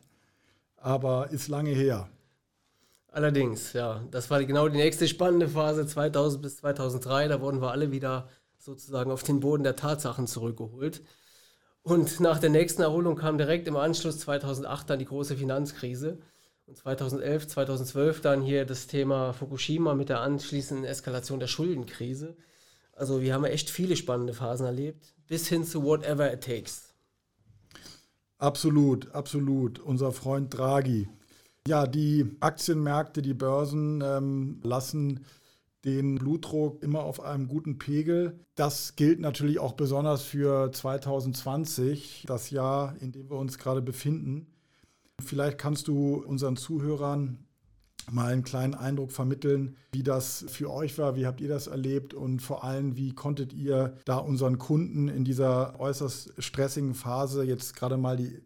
Aber 0.76 1.30
ist 1.30 1.48
lange 1.48 1.70
her. 1.70 2.08
Allerdings, 3.08 3.72
ja. 3.72 4.04
Das 4.10 4.30
war 4.30 4.44
genau 4.44 4.68
die 4.68 4.76
nächste 4.76 5.08
spannende 5.08 5.48
Phase 5.48 5.86
2000 5.86 6.42
bis 6.42 6.58
2003. 6.58 7.28
Da 7.28 7.40
wurden 7.40 7.62
wir 7.62 7.70
alle 7.70 7.90
wieder 7.90 8.28
sozusagen 8.58 9.10
auf 9.10 9.22
den 9.22 9.40
Boden 9.40 9.62
der 9.62 9.76
Tatsachen 9.76 10.26
zurückgeholt. 10.26 11.02
Und 11.90 12.20
nach 12.20 12.38
der 12.38 12.50
nächsten 12.50 12.82
Erholung 12.82 13.16
kam 13.16 13.36
direkt 13.36 13.66
im 13.66 13.74
Anschluss 13.74 14.20
2008 14.20 14.90
dann 14.90 15.00
die 15.00 15.06
große 15.06 15.34
Finanzkrise. 15.34 16.18
Und 16.66 16.76
2011, 16.76 17.48
2012 17.48 18.20
dann 18.20 18.42
hier 18.42 18.64
das 18.64 18.86
Thema 18.86 19.32
Fukushima 19.32 19.96
mit 19.96 20.08
der 20.08 20.20
anschließenden 20.20 20.84
Eskalation 20.84 21.40
der 21.40 21.48
Schuldenkrise. 21.48 22.36
Also 22.92 23.22
wir 23.22 23.34
haben 23.34 23.42
echt 23.42 23.70
viele 23.70 23.96
spannende 23.96 24.34
Phasen 24.34 24.66
erlebt, 24.66 25.14
bis 25.26 25.48
hin 25.48 25.64
zu 25.64 25.82
whatever 25.82 26.32
it 26.32 26.44
takes. 26.44 26.94
Absolut, 28.38 29.10
absolut. 29.12 29.80
Unser 29.80 30.12
Freund 30.12 30.56
Draghi. 30.56 31.08
Ja, 31.66 31.88
die 31.88 32.36
Aktienmärkte, 32.38 33.20
die 33.20 33.34
Börsen 33.34 34.00
ähm, 34.00 34.60
lassen 34.62 35.26
den 35.84 36.16
Blutdruck 36.16 36.82
immer 36.82 37.00
auf 37.00 37.20
einem 37.20 37.48
guten 37.48 37.78
Pegel. 37.78 38.38
Das 38.54 38.96
gilt 38.96 39.20
natürlich 39.20 39.58
auch 39.58 39.72
besonders 39.72 40.22
für 40.22 40.70
2020, 40.72 42.24
das 42.26 42.50
Jahr, 42.50 42.94
in 43.00 43.12
dem 43.12 43.30
wir 43.30 43.36
uns 43.36 43.58
gerade 43.58 43.80
befinden. 43.80 44.46
Vielleicht 45.20 45.58
kannst 45.58 45.88
du 45.88 46.16
unseren 46.16 46.56
Zuhörern 46.56 47.38
mal 48.10 48.32
einen 48.32 48.42
kleinen 48.42 48.74
Eindruck 48.74 49.12
vermitteln, 49.12 49.76
wie 49.92 50.02
das 50.02 50.44
für 50.48 50.70
euch 50.70 50.98
war, 50.98 51.16
wie 51.16 51.26
habt 51.26 51.40
ihr 51.40 51.48
das 51.48 51.66
erlebt 51.66 52.14
und 52.14 52.40
vor 52.40 52.64
allem, 52.64 52.96
wie 52.96 53.14
konntet 53.14 53.52
ihr 53.52 53.96
da 54.04 54.16
unseren 54.16 54.58
Kunden 54.58 55.08
in 55.08 55.24
dieser 55.24 55.78
äußerst 55.78 56.34
stressigen 56.38 56.94
Phase 56.94 57.44
jetzt 57.44 57.76
gerade 57.76 57.96
mal 57.96 58.16
die, 58.16 58.42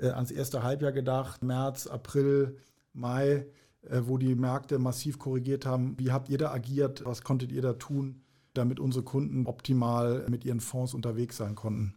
äh, 0.00 0.08
ans 0.10 0.30
erste 0.30 0.62
Halbjahr 0.62 0.92
gedacht, 0.92 1.42
März, 1.42 1.86
April, 1.86 2.56
Mai, 2.92 3.46
wo 3.82 4.18
die 4.18 4.34
Märkte 4.34 4.78
massiv 4.78 5.18
korrigiert 5.18 5.66
haben. 5.66 5.98
Wie 5.98 6.12
habt 6.12 6.28
ihr 6.28 6.38
da 6.38 6.50
agiert? 6.52 7.04
Was 7.04 7.22
konntet 7.22 7.52
ihr 7.52 7.62
da 7.62 7.74
tun, 7.74 8.22
damit 8.54 8.80
unsere 8.80 9.04
Kunden 9.04 9.46
optimal 9.46 10.26
mit 10.28 10.44
ihren 10.44 10.60
Fonds 10.60 10.94
unterwegs 10.94 11.36
sein 11.36 11.54
konnten? 11.54 11.94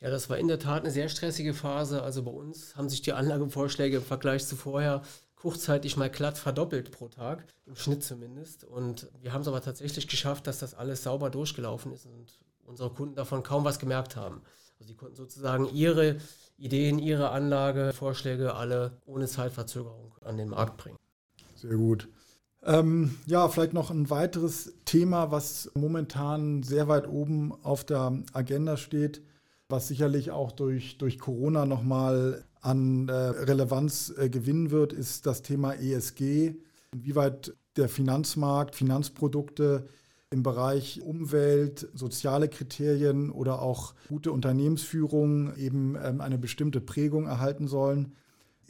Ja, 0.00 0.10
das 0.10 0.30
war 0.30 0.38
in 0.38 0.48
der 0.48 0.60
Tat 0.60 0.82
eine 0.82 0.92
sehr 0.92 1.08
stressige 1.08 1.54
Phase. 1.54 2.02
Also 2.02 2.22
bei 2.22 2.30
uns 2.30 2.76
haben 2.76 2.88
sich 2.88 3.02
die 3.02 3.12
Anlagevorschläge 3.12 3.96
im 3.96 4.02
Vergleich 4.02 4.46
zu 4.46 4.54
vorher 4.54 5.02
kurzzeitig 5.34 5.96
mal 5.96 6.10
glatt 6.10 6.38
verdoppelt 6.38 6.90
pro 6.90 7.08
Tag, 7.08 7.44
im 7.66 7.76
Schnitt 7.76 8.02
zumindest. 8.02 8.64
Und 8.64 9.08
wir 9.20 9.32
haben 9.32 9.42
es 9.42 9.48
aber 9.48 9.60
tatsächlich 9.60 10.08
geschafft, 10.08 10.46
dass 10.46 10.58
das 10.58 10.74
alles 10.74 11.02
sauber 11.02 11.30
durchgelaufen 11.30 11.92
ist 11.92 12.06
und 12.06 12.38
unsere 12.64 12.90
Kunden 12.90 13.14
davon 13.14 13.42
kaum 13.42 13.64
was 13.64 13.78
gemerkt 13.78 14.16
haben. 14.16 14.42
Also 14.78 14.88
sie 14.88 14.96
konnten 14.96 15.16
sozusagen 15.16 15.68
ihre 15.74 16.16
Ideen, 16.56 16.98
ihre 16.98 17.30
Anlage, 17.30 17.92
Vorschläge 17.92 18.54
alle 18.54 19.00
ohne 19.06 19.26
Zeitverzögerung 19.26 20.14
an 20.24 20.36
den 20.36 20.48
Markt 20.48 20.76
bringen. 20.76 20.98
Sehr 21.54 21.76
gut. 21.76 22.08
Ähm, 22.62 23.16
ja, 23.26 23.48
vielleicht 23.48 23.72
noch 23.72 23.90
ein 23.90 24.10
weiteres 24.10 24.74
Thema, 24.84 25.30
was 25.30 25.70
momentan 25.74 26.62
sehr 26.62 26.88
weit 26.88 27.08
oben 27.08 27.52
auf 27.62 27.84
der 27.84 28.22
Agenda 28.32 28.76
steht, 28.76 29.22
was 29.68 29.88
sicherlich 29.88 30.30
auch 30.32 30.52
durch, 30.52 30.98
durch 30.98 31.18
Corona 31.18 31.66
nochmal 31.66 32.44
an 32.60 33.08
äh, 33.08 33.12
Relevanz 33.12 34.12
äh, 34.16 34.28
gewinnen 34.28 34.70
wird, 34.70 34.92
ist 34.92 35.26
das 35.26 35.42
Thema 35.42 35.74
ESG. 35.74 36.54
Inwieweit 36.92 37.54
der 37.76 37.88
Finanzmarkt, 37.88 38.74
Finanzprodukte 38.74 39.86
im 40.30 40.42
Bereich 40.42 41.00
Umwelt, 41.02 41.88
soziale 41.94 42.48
Kriterien 42.48 43.30
oder 43.30 43.62
auch 43.62 43.94
gute 44.08 44.30
Unternehmensführung 44.32 45.56
eben 45.56 45.96
ähm, 46.02 46.20
eine 46.20 46.38
bestimmte 46.38 46.80
Prägung 46.80 47.26
erhalten 47.26 47.66
sollen. 47.66 48.12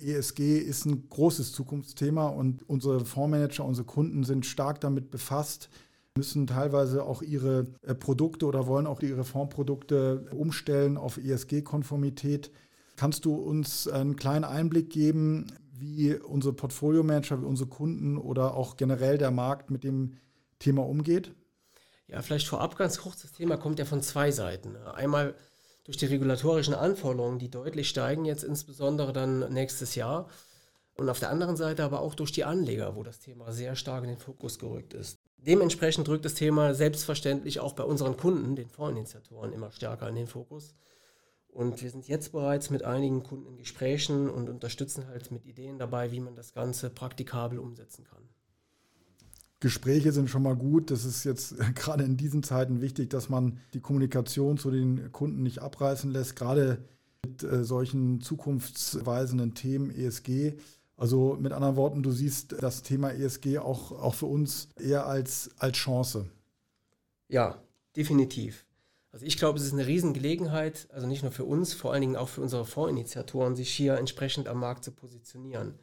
ESG 0.00 0.58
ist 0.58 0.86
ein 0.86 1.08
großes 1.08 1.52
Zukunftsthema 1.52 2.28
und 2.28 2.68
unsere 2.68 3.04
Fondsmanager, 3.04 3.64
unsere 3.64 3.86
Kunden 3.86 4.22
sind 4.22 4.46
stark 4.46 4.80
damit 4.80 5.10
befasst, 5.10 5.68
müssen 6.16 6.46
teilweise 6.46 7.02
auch 7.04 7.22
ihre 7.22 7.66
äh, 7.82 7.94
Produkte 7.94 8.46
oder 8.46 8.68
wollen 8.68 8.86
auch 8.86 9.00
ihre 9.02 9.24
Fondsprodukte 9.24 10.26
umstellen 10.30 10.96
auf 10.96 11.18
ESG-Konformität. 11.18 12.52
Kannst 12.94 13.24
du 13.24 13.34
uns 13.34 13.88
einen 13.88 14.14
kleinen 14.14 14.44
Einblick 14.44 14.90
geben, 14.90 15.46
wie 15.72 16.14
unsere 16.14 16.52
Portfolio-Manager, 16.54 17.42
wie 17.42 17.46
unsere 17.46 17.68
Kunden 17.68 18.16
oder 18.16 18.54
auch 18.54 18.76
generell 18.76 19.18
der 19.18 19.30
Markt 19.32 19.70
mit 19.70 19.82
dem 19.82 20.14
Thema 20.58 20.86
umgeht? 20.86 21.32
Ja, 22.08 22.22
vielleicht 22.22 22.48
vorab 22.48 22.76
ganz 22.76 22.98
kurz, 22.98 23.22
das 23.22 23.32
Thema 23.32 23.56
kommt 23.58 23.78
ja 23.78 23.84
von 23.84 24.02
zwei 24.02 24.30
Seiten. 24.30 24.76
Einmal 24.76 25.34
durch 25.84 25.98
die 25.98 26.06
regulatorischen 26.06 26.74
Anforderungen, 26.74 27.38
die 27.38 27.50
deutlich 27.50 27.88
steigen, 27.88 28.24
jetzt 28.24 28.44
insbesondere 28.44 29.12
dann 29.12 29.52
nächstes 29.52 29.94
Jahr. 29.94 30.28
Und 30.94 31.08
auf 31.10 31.20
der 31.20 31.30
anderen 31.30 31.56
Seite 31.56 31.84
aber 31.84 32.00
auch 32.00 32.14
durch 32.14 32.32
die 32.32 32.44
Anleger, 32.44 32.96
wo 32.96 33.02
das 33.02 33.20
Thema 33.20 33.52
sehr 33.52 33.76
stark 33.76 34.02
in 34.02 34.10
den 34.10 34.18
Fokus 34.18 34.58
gerückt 34.58 34.94
ist. 34.94 35.18
Dementsprechend 35.36 36.08
rückt 36.08 36.24
das 36.24 36.34
Thema 36.34 36.74
selbstverständlich 36.74 37.60
auch 37.60 37.74
bei 37.74 37.84
unseren 37.84 38.16
Kunden, 38.16 38.56
den 38.56 38.68
Fondsinitiatoren, 38.68 39.52
immer 39.52 39.70
stärker 39.70 40.08
in 40.08 40.16
den 40.16 40.26
Fokus. 40.26 40.74
Und 41.48 41.80
wir 41.80 41.90
sind 41.90 42.08
jetzt 42.08 42.32
bereits 42.32 42.70
mit 42.70 42.84
einigen 42.84 43.22
Kunden 43.22 43.46
in 43.46 43.56
Gesprächen 43.56 44.28
und 44.28 44.48
unterstützen 44.48 45.06
halt 45.08 45.30
mit 45.30 45.46
Ideen 45.46 45.78
dabei, 45.78 46.10
wie 46.10 46.20
man 46.20 46.34
das 46.34 46.52
Ganze 46.52 46.90
praktikabel 46.90 47.58
umsetzen 47.58 48.04
kann. 48.04 48.27
Gespräche 49.60 50.12
sind 50.12 50.30
schon 50.30 50.42
mal 50.42 50.56
gut. 50.56 50.90
Das 50.90 51.04
ist 51.04 51.24
jetzt 51.24 51.56
gerade 51.74 52.04
in 52.04 52.16
diesen 52.16 52.42
Zeiten 52.42 52.80
wichtig, 52.80 53.10
dass 53.10 53.28
man 53.28 53.58
die 53.74 53.80
Kommunikation 53.80 54.58
zu 54.58 54.70
den 54.70 55.12
Kunden 55.12 55.42
nicht 55.42 55.60
abreißen 55.60 56.10
lässt, 56.10 56.36
gerade 56.36 56.84
mit 57.24 57.42
äh, 57.42 57.64
solchen 57.64 58.20
zukunftsweisenden 58.20 59.54
Themen 59.54 59.90
ESG. 59.90 60.54
Also 60.96 61.36
mit 61.38 61.52
anderen 61.52 61.76
Worten, 61.76 62.02
du 62.02 62.10
siehst 62.10 62.56
das 62.60 62.82
Thema 62.82 63.12
ESG 63.12 63.58
auch, 63.58 63.92
auch 63.92 64.14
für 64.14 64.26
uns 64.26 64.68
eher 64.80 65.06
als, 65.06 65.50
als 65.58 65.76
Chance. 65.76 66.28
Ja, 67.28 67.62
definitiv. 67.94 68.64
Also 69.12 69.24
ich 69.24 69.38
glaube, 69.38 69.58
es 69.58 69.64
ist 69.64 69.72
eine 69.72 69.86
Riesengelegenheit, 69.86 70.88
also 70.92 71.06
nicht 71.06 71.22
nur 71.22 71.32
für 71.32 71.44
uns, 71.44 71.72
vor 71.72 71.92
allen 71.92 72.02
Dingen 72.02 72.16
auch 72.16 72.28
für 72.28 72.40
unsere 72.40 72.64
Fondsinitiatoren, 72.64 73.56
sich 73.56 73.70
hier 73.70 73.96
entsprechend 73.96 74.48
am 74.48 74.60
Markt 74.60 74.84
zu 74.84 74.90
positionieren. 74.90 75.78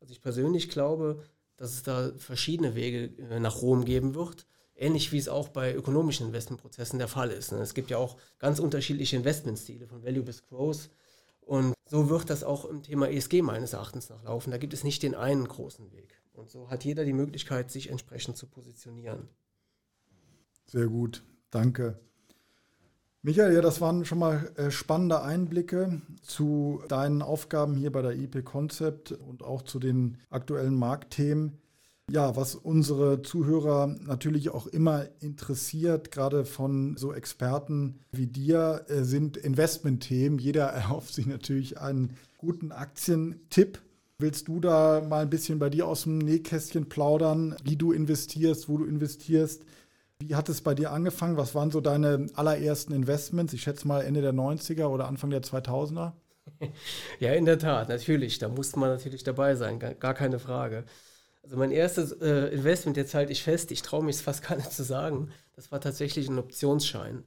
Also 0.00 0.12
ich 0.12 0.22
persönlich 0.22 0.68
glaube, 0.68 1.22
dass 1.60 1.74
es 1.74 1.82
da 1.82 2.10
verschiedene 2.16 2.74
Wege 2.74 3.12
äh, 3.28 3.38
nach 3.38 3.60
Rom 3.60 3.84
geben 3.84 4.14
wird. 4.14 4.46
Ähnlich 4.74 5.12
wie 5.12 5.18
es 5.18 5.28
auch 5.28 5.50
bei 5.50 5.74
ökonomischen 5.74 6.28
Investmentprozessen 6.28 6.98
der 6.98 7.06
Fall 7.06 7.30
ist. 7.30 7.52
Ne? 7.52 7.58
Es 7.58 7.74
gibt 7.74 7.90
ja 7.90 7.98
auch 7.98 8.16
ganz 8.38 8.60
unterschiedliche 8.60 9.16
Investmentstile, 9.16 9.86
von 9.86 10.02
Value 10.02 10.22
bis 10.22 10.46
Growth. 10.46 10.88
Und 11.42 11.74
so 11.84 12.08
wird 12.08 12.30
das 12.30 12.44
auch 12.44 12.64
im 12.64 12.82
Thema 12.82 13.10
ESG 13.10 13.42
meines 13.42 13.74
Erachtens 13.74 14.08
nachlaufen. 14.08 14.50
Da 14.50 14.56
gibt 14.56 14.72
es 14.72 14.84
nicht 14.84 15.02
den 15.02 15.14
einen 15.14 15.46
großen 15.46 15.92
Weg. 15.92 16.22
Und 16.32 16.50
so 16.50 16.70
hat 16.70 16.82
jeder 16.82 17.04
die 17.04 17.12
Möglichkeit, 17.12 17.70
sich 17.70 17.90
entsprechend 17.90 18.38
zu 18.38 18.46
positionieren. 18.46 19.28
Sehr 20.64 20.86
gut, 20.86 21.22
danke. 21.50 22.00
Michael, 23.22 23.52
ja, 23.52 23.60
das 23.60 23.82
waren 23.82 24.06
schon 24.06 24.18
mal 24.18 24.50
äh, 24.56 24.70
spannende 24.70 25.20
Einblicke 25.22 26.00
zu 26.22 26.80
deinen 26.88 27.20
Aufgaben 27.20 27.76
hier 27.76 27.92
bei 27.92 28.00
der 28.00 28.16
IP 28.16 28.42
Concept 28.46 29.12
und 29.12 29.42
auch 29.42 29.60
zu 29.60 29.78
den 29.78 30.16
aktuellen 30.30 30.74
Marktthemen. 30.74 31.58
Ja, 32.10 32.34
was 32.34 32.54
unsere 32.54 33.20
Zuhörer 33.20 33.88
natürlich 33.88 34.48
auch 34.48 34.66
immer 34.66 35.06
interessiert, 35.20 36.10
gerade 36.10 36.46
von 36.46 36.96
so 36.96 37.12
Experten 37.12 38.00
wie 38.10 38.26
dir, 38.26 38.86
äh, 38.88 39.04
sind 39.04 39.36
Investmentthemen. 39.36 40.38
Jeder 40.38 40.64
erhofft 40.68 41.12
sich 41.12 41.26
natürlich 41.26 41.78
einen 41.78 42.16
guten 42.38 42.72
Aktientipp. 42.72 43.82
Willst 44.18 44.48
du 44.48 44.60
da 44.60 45.02
mal 45.06 45.22
ein 45.24 45.30
bisschen 45.30 45.58
bei 45.58 45.68
dir 45.68 45.86
aus 45.86 46.04
dem 46.04 46.18
Nähkästchen 46.18 46.88
plaudern, 46.88 47.54
wie 47.64 47.76
du 47.76 47.92
investierst, 47.92 48.70
wo 48.70 48.78
du 48.78 48.86
investierst? 48.86 49.62
Wie 50.20 50.34
hat 50.34 50.50
es 50.50 50.60
bei 50.60 50.74
dir 50.74 50.92
angefangen? 50.92 51.38
Was 51.38 51.54
waren 51.54 51.70
so 51.70 51.80
deine 51.80 52.26
allerersten 52.34 52.92
Investments? 52.92 53.54
Ich 53.54 53.62
schätze 53.62 53.88
mal 53.88 54.02
Ende 54.02 54.20
der 54.20 54.34
90er 54.34 54.86
oder 54.86 55.08
Anfang 55.08 55.30
der 55.30 55.42
2000er? 55.42 56.12
Ja, 57.20 57.32
in 57.32 57.44
der 57.44 57.58
Tat, 57.58 57.88
natürlich. 57.88 58.38
Da 58.38 58.48
musste 58.48 58.78
man 58.78 58.90
natürlich 58.90 59.22
dabei 59.22 59.54
sein, 59.54 59.78
gar 59.78 60.14
keine 60.14 60.38
Frage. 60.38 60.84
Also 61.42 61.56
mein 61.56 61.70
erstes 61.70 62.12
äh, 62.12 62.48
Investment, 62.48 62.96
jetzt 62.96 63.14
halte 63.14 63.32
ich 63.32 63.42
fest, 63.42 63.70
ich 63.70 63.82
traue 63.82 64.04
mich 64.04 64.16
es 64.16 64.22
fast 64.22 64.42
gar 64.48 64.56
nicht 64.56 64.72
zu 64.72 64.82
sagen, 64.82 65.30
das 65.54 65.72
war 65.72 65.80
tatsächlich 65.80 66.28
ein 66.28 66.38
Optionsschein. 66.38 67.16
Ein 67.18 67.24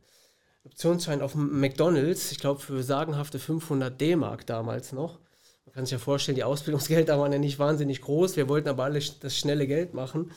Optionsschein 0.65 1.21
auf 1.21 1.35
McDonalds, 1.35 2.31
ich 2.31 2.39
glaube 2.39 2.59
für 2.59 2.83
sagenhafte 2.83 3.39
500 3.39 3.99
D-Mark 3.99 4.45
damals 4.45 4.91
noch. 4.91 5.19
Man 5.65 5.73
kann 5.73 5.85
sich 5.85 5.93
ja 5.93 5.99
vorstellen, 5.99 6.35
die 6.35 6.43
Ausbildungsgelder 6.43 7.19
waren 7.19 7.31
ja 7.31 7.39
nicht 7.39 7.59
wahnsinnig 7.59 8.01
groß, 8.01 8.35
wir 8.35 8.49
wollten 8.49 8.69
aber 8.69 8.83
alle 8.83 8.99
das 9.21 9.37
schnelle 9.37 9.67
Geld 9.67 9.93
machen. 9.93 10.31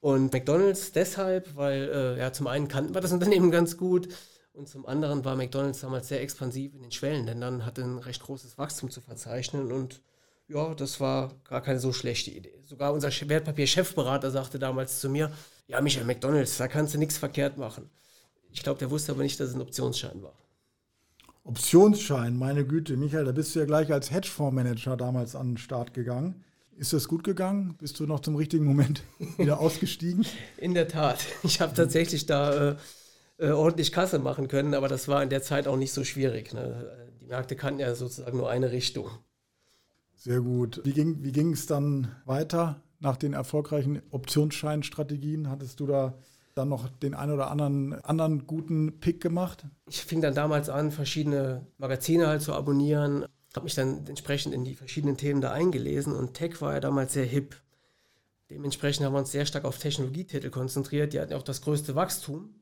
Und 0.00 0.32
McDonald's 0.32 0.92
deshalb, 0.92 1.56
weil 1.56 1.88
äh, 1.88 2.18
ja 2.18 2.32
zum 2.32 2.46
einen 2.46 2.68
kannten 2.68 2.94
wir 2.94 3.00
das 3.00 3.12
Unternehmen 3.18 3.50
ganz 3.50 3.76
gut 3.76 4.08
und 4.52 4.68
zum 4.68 4.86
anderen 4.86 5.24
war 5.24 5.36
McDonald's 5.36 5.80
damals 5.80 6.08
sehr 6.08 6.20
expansiv 6.22 6.74
in 6.74 6.82
den 6.82 6.92
Schwellenländern, 6.92 7.64
hatte 7.64 7.82
ein 7.82 7.98
recht 7.98 8.22
großes 8.22 8.58
Wachstum 8.58 8.90
zu 8.90 9.00
verzeichnen 9.00 9.72
und 9.72 10.00
ja, 10.48 10.74
das 10.74 10.98
war 10.98 11.34
gar 11.44 11.60
keine 11.60 11.78
so 11.78 11.92
schlechte 11.92 12.30
Idee. 12.30 12.58
Sogar 12.64 12.92
unser 12.92 13.10
Wertpapier-Chefberater 13.10 14.30
sagte 14.30 14.58
damals 14.58 15.00
zu 15.00 15.10
mir, 15.10 15.30
ja, 15.66 15.80
Michael, 15.80 16.06
McDonald's, 16.06 16.56
da 16.56 16.68
kannst 16.68 16.94
du 16.94 16.98
nichts 16.98 17.18
verkehrt 17.18 17.58
machen. 17.58 17.90
Ich 18.50 18.62
glaube, 18.62 18.78
der 18.78 18.90
wusste 18.90 19.12
aber 19.12 19.22
nicht, 19.22 19.38
dass 19.38 19.50
es 19.50 19.54
ein 19.54 19.60
Optionsschein 19.60 20.22
war. 20.22 20.32
Optionsschein, 21.44 22.36
meine 22.36 22.66
Güte, 22.66 22.96
Michael, 22.96 23.26
da 23.26 23.32
bist 23.32 23.54
du 23.54 23.60
ja 23.60 23.66
gleich 23.66 23.92
als 23.92 24.10
Hedgefondsmanager 24.10 24.96
damals 24.96 25.34
an 25.34 25.50
den 25.50 25.58
Start 25.58 25.94
gegangen. 25.94 26.44
Ist 26.78 26.92
das 26.92 27.08
gut 27.08 27.24
gegangen? 27.24 27.74
Bist 27.78 27.98
du 27.98 28.06
noch 28.06 28.20
zum 28.20 28.36
richtigen 28.36 28.64
Moment 28.64 29.02
wieder 29.36 29.58
ausgestiegen? 29.58 30.24
In 30.58 30.74
der 30.74 30.86
Tat. 30.86 31.26
Ich 31.42 31.60
habe 31.60 31.74
tatsächlich 31.74 32.26
da 32.26 32.70
äh, 32.70 32.76
äh, 33.38 33.50
ordentlich 33.50 33.90
Kasse 33.90 34.20
machen 34.20 34.46
können, 34.46 34.74
aber 34.74 34.86
das 34.86 35.08
war 35.08 35.20
in 35.22 35.28
der 35.28 35.42
Zeit 35.42 35.66
auch 35.66 35.76
nicht 35.76 35.92
so 35.92 36.04
schwierig. 36.04 36.54
Ne? 36.54 37.08
Die 37.20 37.26
Märkte 37.26 37.56
kannten 37.56 37.80
ja 37.80 37.92
sozusagen 37.96 38.36
nur 38.36 38.48
eine 38.48 38.70
Richtung. 38.70 39.10
Sehr 40.14 40.40
gut. 40.40 40.80
Wie 40.84 40.92
ging 40.92 41.24
wie 41.24 41.52
es 41.52 41.66
dann 41.66 42.14
weiter 42.24 42.80
nach 43.00 43.16
den 43.16 43.32
erfolgreichen 43.32 44.00
Optionsscheinstrategien? 44.10 45.50
Hattest 45.50 45.80
du 45.80 45.86
da 45.86 46.14
dann 46.54 46.68
noch 46.68 46.88
den 46.88 47.14
einen 47.14 47.32
oder 47.32 47.50
anderen, 47.50 47.94
anderen 48.04 48.46
guten 48.46 49.00
Pick 49.00 49.20
gemacht? 49.20 49.66
Ich 49.88 50.02
fing 50.02 50.20
dann 50.20 50.34
damals 50.34 50.68
an, 50.68 50.92
verschiedene 50.92 51.66
Magazine 51.78 52.28
halt 52.28 52.42
zu 52.42 52.52
abonnieren, 52.52 53.26
habe 53.56 53.64
mich 53.64 53.74
dann 53.74 54.06
entsprechend 54.06 54.54
in 54.54 54.64
die 54.64 54.74
verschiedenen 54.74 55.16
Themen 55.16 55.40
da 55.40 55.52
eingelesen 55.52 56.14
und 56.14 56.34
Tech 56.34 56.60
war 56.60 56.74
ja 56.74 56.80
damals 56.80 57.12
sehr 57.12 57.24
hip. 57.24 57.56
Dementsprechend 58.50 59.04
haben 59.04 59.12
wir 59.12 59.18
uns 59.18 59.32
sehr 59.32 59.46
stark 59.46 59.64
auf 59.64 59.78
Technologietitel 59.78 60.50
konzentriert. 60.50 61.12
Die 61.12 61.20
hatten 61.20 61.34
auch 61.34 61.42
das 61.42 61.62
größte 61.62 61.94
Wachstum. 61.94 62.54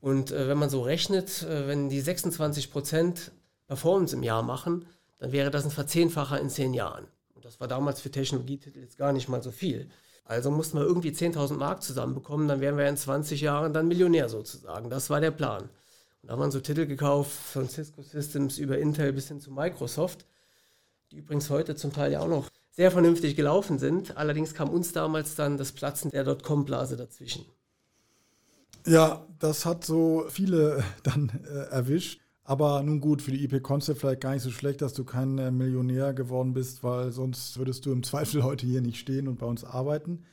Und 0.00 0.30
äh, 0.30 0.48
wenn 0.48 0.58
man 0.58 0.70
so 0.70 0.82
rechnet, 0.82 1.42
äh, 1.42 1.66
wenn 1.66 1.88
die 1.88 2.02
26% 2.02 3.30
Performance 3.66 4.14
im 4.14 4.22
Jahr 4.22 4.42
machen, 4.42 4.86
dann 5.18 5.32
wäre 5.32 5.50
das 5.50 5.64
ein 5.64 5.70
Verzehnfacher 5.70 6.40
in 6.40 6.50
zehn 6.50 6.74
Jahren. 6.74 7.08
Und 7.34 7.44
das 7.44 7.60
war 7.60 7.68
damals 7.68 8.00
für 8.00 8.10
Technologietitel 8.10 8.80
jetzt 8.80 8.98
gar 8.98 9.12
nicht 9.12 9.28
mal 9.28 9.42
so 9.42 9.50
viel. 9.50 9.88
Also 10.24 10.50
mussten 10.50 10.78
wir 10.78 10.84
irgendwie 10.84 11.10
10.000 11.10 11.54
Mark 11.54 11.82
zusammenbekommen, 11.82 12.48
dann 12.48 12.60
wären 12.60 12.76
wir 12.76 12.86
in 12.86 12.98
20 12.98 13.40
Jahren 13.40 13.72
dann 13.72 13.88
Millionär 13.88 14.28
sozusagen. 14.28 14.90
Das 14.90 15.08
war 15.08 15.20
der 15.20 15.30
Plan. 15.30 15.70
Und 16.22 16.28
da 16.28 16.32
haben 16.32 16.40
wir 16.40 16.50
so 16.50 16.60
Titel 16.60 16.86
gekauft 16.86 17.30
von 17.30 17.68
Cisco 17.68 18.02
Systems 18.02 18.58
über 18.58 18.78
Intel 18.78 19.12
bis 19.12 19.28
hin 19.28 19.40
zu 19.40 19.50
Microsoft, 19.50 20.26
die 21.10 21.18
übrigens 21.18 21.50
heute 21.50 21.76
zum 21.76 21.92
Teil 21.92 22.12
ja 22.12 22.20
auch 22.20 22.28
noch 22.28 22.48
sehr 22.70 22.90
vernünftig 22.90 23.36
gelaufen 23.36 23.78
sind. 23.78 24.16
Allerdings 24.16 24.54
kam 24.54 24.70
uns 24.70 24.92
damals 24.92 25.34
dann 25.34 25.58
das 25.58 25.72
Platzen 25.72 26.10
der 26.10 26.24
Dotcom-Blase 26.24 26.96
dazwischen. 26.96 27.44
Ja, 28.86 29.26
das 29.38 29.66
hat 29.66 29.84
so 29.84 30.26
viele 30.28 30.84
dann 31.02 31.30
äh, 31.44 31.70
erwischt. 31.70 32.20
Aber 32.44 32.82
nun 32.82 33.00
gut, 33.02 33.20
für 33.20 33.30
die 33.30 33.44
IP 33.44 33.62
Concept 33.62 34.00
vielleicht 34.00 34.22
gar 34.22 34.32
nicht 34.32 34.42
so 34.42 34.50
schlecht, 34.50 34.80
dass 34.80 34.94
du 34.94 35.04
kein 35.04 35.36
äh, 35.36 35.50
Millionär 35.50 36.14
geworden 36.14 36.54
bist, 36.54 36.82
weil 36.82 37.12
sonst 37.12 37.58
würdest 37.58 37.84
du 37.84 37.92
im 37.92 38.02
Zweifel 38.02 38.42
heute 38.44 38.66
hier 38.66 38.80
nicht 38.80 38.98
stehen 38.98 39.28
und 39.28 39.38
bei 39.38 39.46
uns 39.46 39.64
arbeiten. 39.64 40.24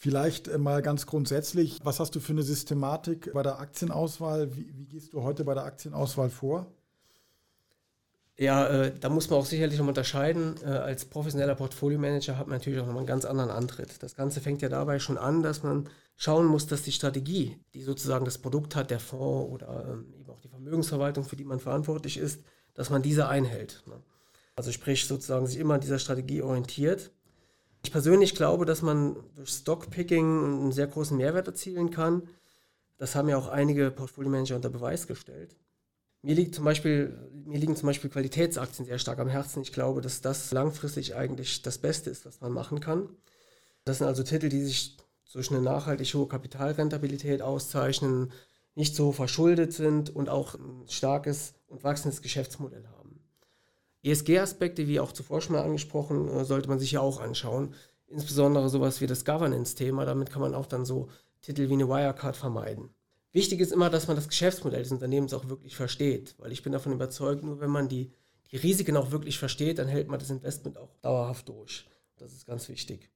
Vielleicht 0.00 0.46
äh, 0.46 0.58
mal 0.58 0.80
ganz 0.80 1.06
grundsätzlich, 1.06 1.80
was 1.82 1.98
hast 1.98 2.14
du 2.14 2.20
für 2.20 2.32
eine 2.32 2.44
Systematik 2.44 3.32
bei 3.34 3.42
der 3.42 3.58
Aktienauswahl? 3.58 4.56
Wie, 4.56 4.72
wie, 4.76 4.86
gehst 4.86 5.12
du 5.12 5.24
heute 5.24 5.42
bei 5.42 5.54
der 5.54 5.64
Aktienauswahl 5.64 6.30
vor? 6.30 6.72
Ja, 8.36 8.68
äh, 8.68 8.92
da 8.96 9.08
muss 9.08 9.28
man 9.28 9.40
auch 9.40 9.44
sicherlich 9.44 9.76
noch 9.80 9.88
unterscheiden. 9.88 10.54
Äh, 10.62 10.66
als 10.68 11.04
professioneller 11.04 11.56
Portfolio-Manager 11.56 12.38
hat 12.38 12.46
man 12.46 12.58
natürlich 12.58 12.78
auch 12.78 12.86
noch 12.86 12.96
einen 12.96 13.06
ganz 13.06 13.24
anderen 13.24 13.50
Antritt. 13.50 14.00
Das 14.00 14.14
Ganze 14.14 14.40
fängt 14.40 14.62
ja 14.62 14.68
dabei 14.68 15.00
schon 15.00 15.18
an, 15.18 15.42
dass 15.42 15.64
man 15.64 15.88
schauen 16.14 16.46
muss, 16.46 16.68
dass 16.68 16.82
die 16.82 16.92
Strategie, 16.92 17.58
die 17.74 17.82
sozusagen 17.82 18.24
das 18.24 18.38
Produkt 18.38 18.76
hat, 18.76 18.92
der 18.92 19.00
Fonds 19.00 19.50
oder 19.52 19.84
ähm, 19.90 20.14
eben 20.16 20.30
auch 20.30 20.40
die 20.40 20.48
Vermögensverwaltung, 20.48 21.24
für 21.24 21.34
die 21.34 21.44
man 21.44 21.58
verantwortlich 21.58 22.18
ist, 22.18 22.44
dass 22.74 22.90
man 22.90 23.02
diese 23.02 23.26
einhält. 23.26 23.82
Ne? 23.86 24.00
Also 24.54 24.70
sprich 24.70 25.08
sozusagen 25.08 25.48
sich 25.48 25.58
immer 25.58 25.74
an 25.74 25.80
dieser 25.80 25.98
Strategie 25.98 26.42
orientiert. 26.42 27.10
Ich 27.82 27.92
persönlich 27.92 28.34
glaube, 28.34 28.64
dass 28.64 28.82
man 28.82 29.16
durch 29.36 29.50
Stockpicking 29.50 30.44
einen 30.44 30.72
sehr 30.72 30.86
großen 30.86 31.16
Mehrwert 31.16 31.46
erzielen 31.46 31.90
kann. 31.90 32.28
Das 32.98 33.14
haben 33.14 33.28
ja 33.28 33.36
auch 33.36 33.48
einige 33.48 33.90
Portfolio-Manager 33.90 34.56
unter 34.56 34.70
Beweis 34.70 35.06
gestellt. 35.06 35.56
Mir, 36.22 36.34
liegt 36.34 36.54
zum 36.54 36.64
Beispiel, 36.64 37.16
mir 37.44 37.58
liegen 37.58 37.76
zum 37.76 37.86
Beispiel 37.86 38.10
Qualitätsaktien 38.10 38.86
sehr 38.86 38.98
stark 38.98 39.20
am 39.20 39.28
Herzen. 39.28 39.62
Ich 39.62 39.72
glaube, 39.72 40.00
dass 40.00 40.20
das 40.20 40.50
langfristig 40.50 41.14
eigentlich 41.14 41.62
das 41.62 41.78
Beste 41.78 42.10
ist, 42.10 42.26
was 42.26 42.40
man 42.40 42.52
machen 42.52 42.80
kann. 42.80 43.08
Das 43.84 43.98
sind 43.98 44.08
also 44.08 44.24
Titel, 44.24 44.48
die 44.48 44.62
sich 44.62 44.96
durch 45.32 45.50
eine 45.50 45.62
nachhaltig 45.62 46.12
hohe 46.14 46.26
Kapitalrentabilität 46.26 47.40
auszeichnen, 47.40 48.32
nicht 48.74 48.96
so 48.96 49.12
verschuldet 49.12 49.72
sind 49.72 50.14
und 50.14 50.28
auch 50.28 50.54
ein 50.54 50.88
starkes 50.88 51.54
und 51.68 51.84
wachsendes 51.84 52.22
Geschäftsmodell 52.22 52.86
haben. 52.86 52.97
ESG-Aspekte, 54.02 54.86
wie 54.86 55.00
auch 55.00 55.12
zuvor 55.12 55.40
schon 55.40 55.56
mal 55.56 55.64
angesprochen, 55.64 56.28
äh, 56.28 56.44
sollte 56.44 56.68
man 56.68 56.78
sich 56.78 56.92
ja 56.92 57.00
auch 57.00 57.20
anschauen. 57.20 57.74
Insbesondere 58.06 58.68
sowas 58.68 59.00
wie 59.00 59.06
das 59.06 59.24
Governance-Thema. 59.24 60.04
Damit 60.04 60.30
kann 60.30 60.42
man 60.42 60.54
auch 60.54 60.66
dann 60.66 60.84
so 60.84 61.08
Titel 61.42 61.68
wie 61.68 61.74
eine 61.74 61.88
Wirecard 61.88 62.36
vermeiden. 62.36 62.90
Wichtig 63.32 63.60
ist 63.60 63.72
immer, 63.72 63.90
dass 63.90 64.06
man 64.06 64.16
das 64.16 64.28
Geschäftsmodell 64.28 64.82
des 64.82 64.92
Unternehmens 64.92 65.34
auch 65.34 65.48
wirklich 65.48 65.76
versteht, 65.76 66.34
weil 66.38 66.50
ich 66.50 66.62
bin 66.62 66.72
davon 66.72 66.92
überzeugt, 66.92 67.44
nur 67.44 67.60
wenn 67.60 67.70
man 67.70 67.88
die, 67.88 68.10
die 68.50 68.56
Risiken 68.56 68.96
auch 68.96 69.10
wirklich 69.10 69.38
versteht, 69.38 69.78
dann 69.78 69.88
hält 69.88 70.08
man 70.08 70.18
das 70.18 70.30
Investment 70.30 70.78
auch 70.78 70.96
dauerhaft 71.02 71.48
durch. 71.48 71.86
Das 72.16 72.32
ist 72.32 72.46
ganz 72.46 72.68
wichtig. 72.68 73.10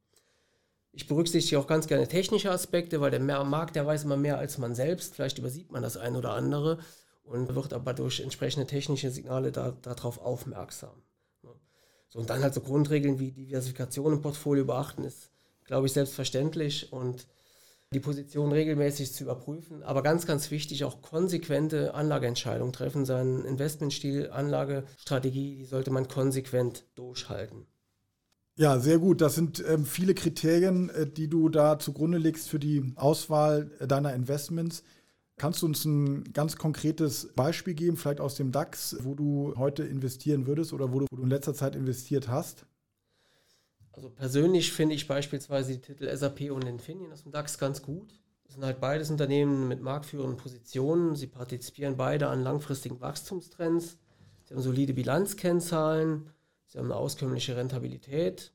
Ich 0.92 1.06
berücksichtige 1.06 1.58
auch 1.58 1.66
ganz 1.66 1.86
gerne 1.86 2.06
technische 2.06 2.50
Aspekte, 2.50 3.00
weil 3.00 3.10
der 3.10 3.20
Markt, 3.20 3.76
der 3.76 3.86
weiß 3.86 4.04
immer 4.04 4.18
mehr 4.18 4.36
als 4.36 4.58
man 4.58 4.74
selbst. 4.74 5.14
Vielleicht 5.14 5.38
übersieht 5.38 5.72
man 5.72 5.82
das 5.82 5.96
ein 5.96 6.16
oder 6.16 6.34
andere 6.34 6.78
und 7.24 7.54
wird 7.54 7.72
aber 7.72 7.94
durch 7.94 8.20
entsprechende 8.20 8.66
technische 8.66 9.10
Signale 9.10 9.52
da, 9.52 9.72
darauf 9.82 10.18
aufmerksam. 10.18 11.02
So, 12.12 12.18
und 12.18 12.28
dann 12.28 12.42
halt 12.42 12.52
so 12.52 12.60
Grundregeln 12.60 13.18
wie 13.18 13.32
Diversifikation 13.32 14.12
im 14.12 14.20
Portfolio 14.20 14.66
beachten, 14.66 15.04
ist, 15.04 15.30
glaube 15.64 15.86
ich, 15.86 15.94
selbstverständlich 15.94 16.92
und 16.92 17.26
die 17.94 18.00
Position 18.00 18.52
regelmäßig 18.52 19.12
zu 19.14 19.24
überprüfen. 19.24 19.82
Aber 19.82 20.02
ganz, 20.02 20.26
ganz 20.26 20.50
wichtig, 20.50 20.84
auch 20.84 21.00
konsequente 21.00 21.94
Anlageentscheidungen 21.94 22.72
treffen. 22.72 23.04
Seinen 23.06 23.44
Investmentstil, 23.44 24.30
Anlagestrategie, 24.30 25.56
die 25.56 25.64
sollte 25.64 25.90
man 25.90 26.08
konsequent 26.08 26.84
durchhalten. 26.94 27.66
Ja, 28.56 28.78
sehr 28.78 28.98
gut. 28.98 29.22
Das 29.22 29.34
sind 29.34 29.64
ähm, 29.66 29.86
viele 29.86 30.14
Kriterien, 30.14 30.90
äh, 30.90 31.06
die 31.06 31.28
du 31.28 31.48
da 31.48 31.78
zugrunde 31.78 32.18
legst 32.18 32.50
für 32.50 32.58
die 32.58 32.92
Auswahl 32.96 33.70
äh, 33.78 33.86
deiner 33.86 34.12
Investments. 34.12 34.82
Kannst 35.36 35.62
du 35.62 35.66
uns 35.66 35.84
ein 35.84 36.32
ganz 36.32 36.56
konkretes 36.56 37.32
Beispiel 37.34 37.74
geben, 37.74 37.96
vielleicht 37.96 38.20
aus 38.20 38.36
dem 38.36 38.52
DAX, 38.52 38.96
wo 39.00 39.14
du 39.14 39.54
heute 39.56 39.82
investieren 39.82 40.46
würdest 40.46 40.72
oder 40.72 40.92
wo 40.92 41.00
du, 41.00 41.06
wo 41.10 41.16
du 41.16 41.22
in 41.22 41.30
letzter 41.30 41.54
Zeit 41.54 41.74
investiert 41.74 42.28
hast? 42.28 42.66
Also 43.92 44.08
persönlich 44.08 44.72
finde 44.72 44.94
ich 44.94 45.06
beispielsweise 45.06 45.72
die 45.72 45.80
Titel 45.80 46.14
SAP 46.14 46.50
und 46.50 46.64
Infineon 46.64 47.12
aus 47.12 47.24
dem 47.24 47.32
DAX 47.32 47.58
ganz 47.58 47.82
gut. 47.82 48.20
Das 48.44 48.54
sind 48.54 48.64
halt 48.64 48.80
beides 48.80 49.10
Unternehmen 49.10 49.68
mit 49.68 49.80
marktführenden 49.80 50.36
Positionen. 50.36 51.16
Sie 51.16 51.26
partizipieren 51.26 51.96
beide 51.96 52.28
an 52.28 52.42
langfristigen 52.42 53.00
Wachstumstrends. 53.00 53.98
Sie 54.44 54.54
haben 54.54 54.62
solide 54.62 54.92
Bilanzkennzahlen. 54.94 56.30
Sie 56.66 56.78
haben 56.78 56.86
eine 56.86 56.96
auskömmliche 56.96 57.56
Rentabilität. 57.56 58.52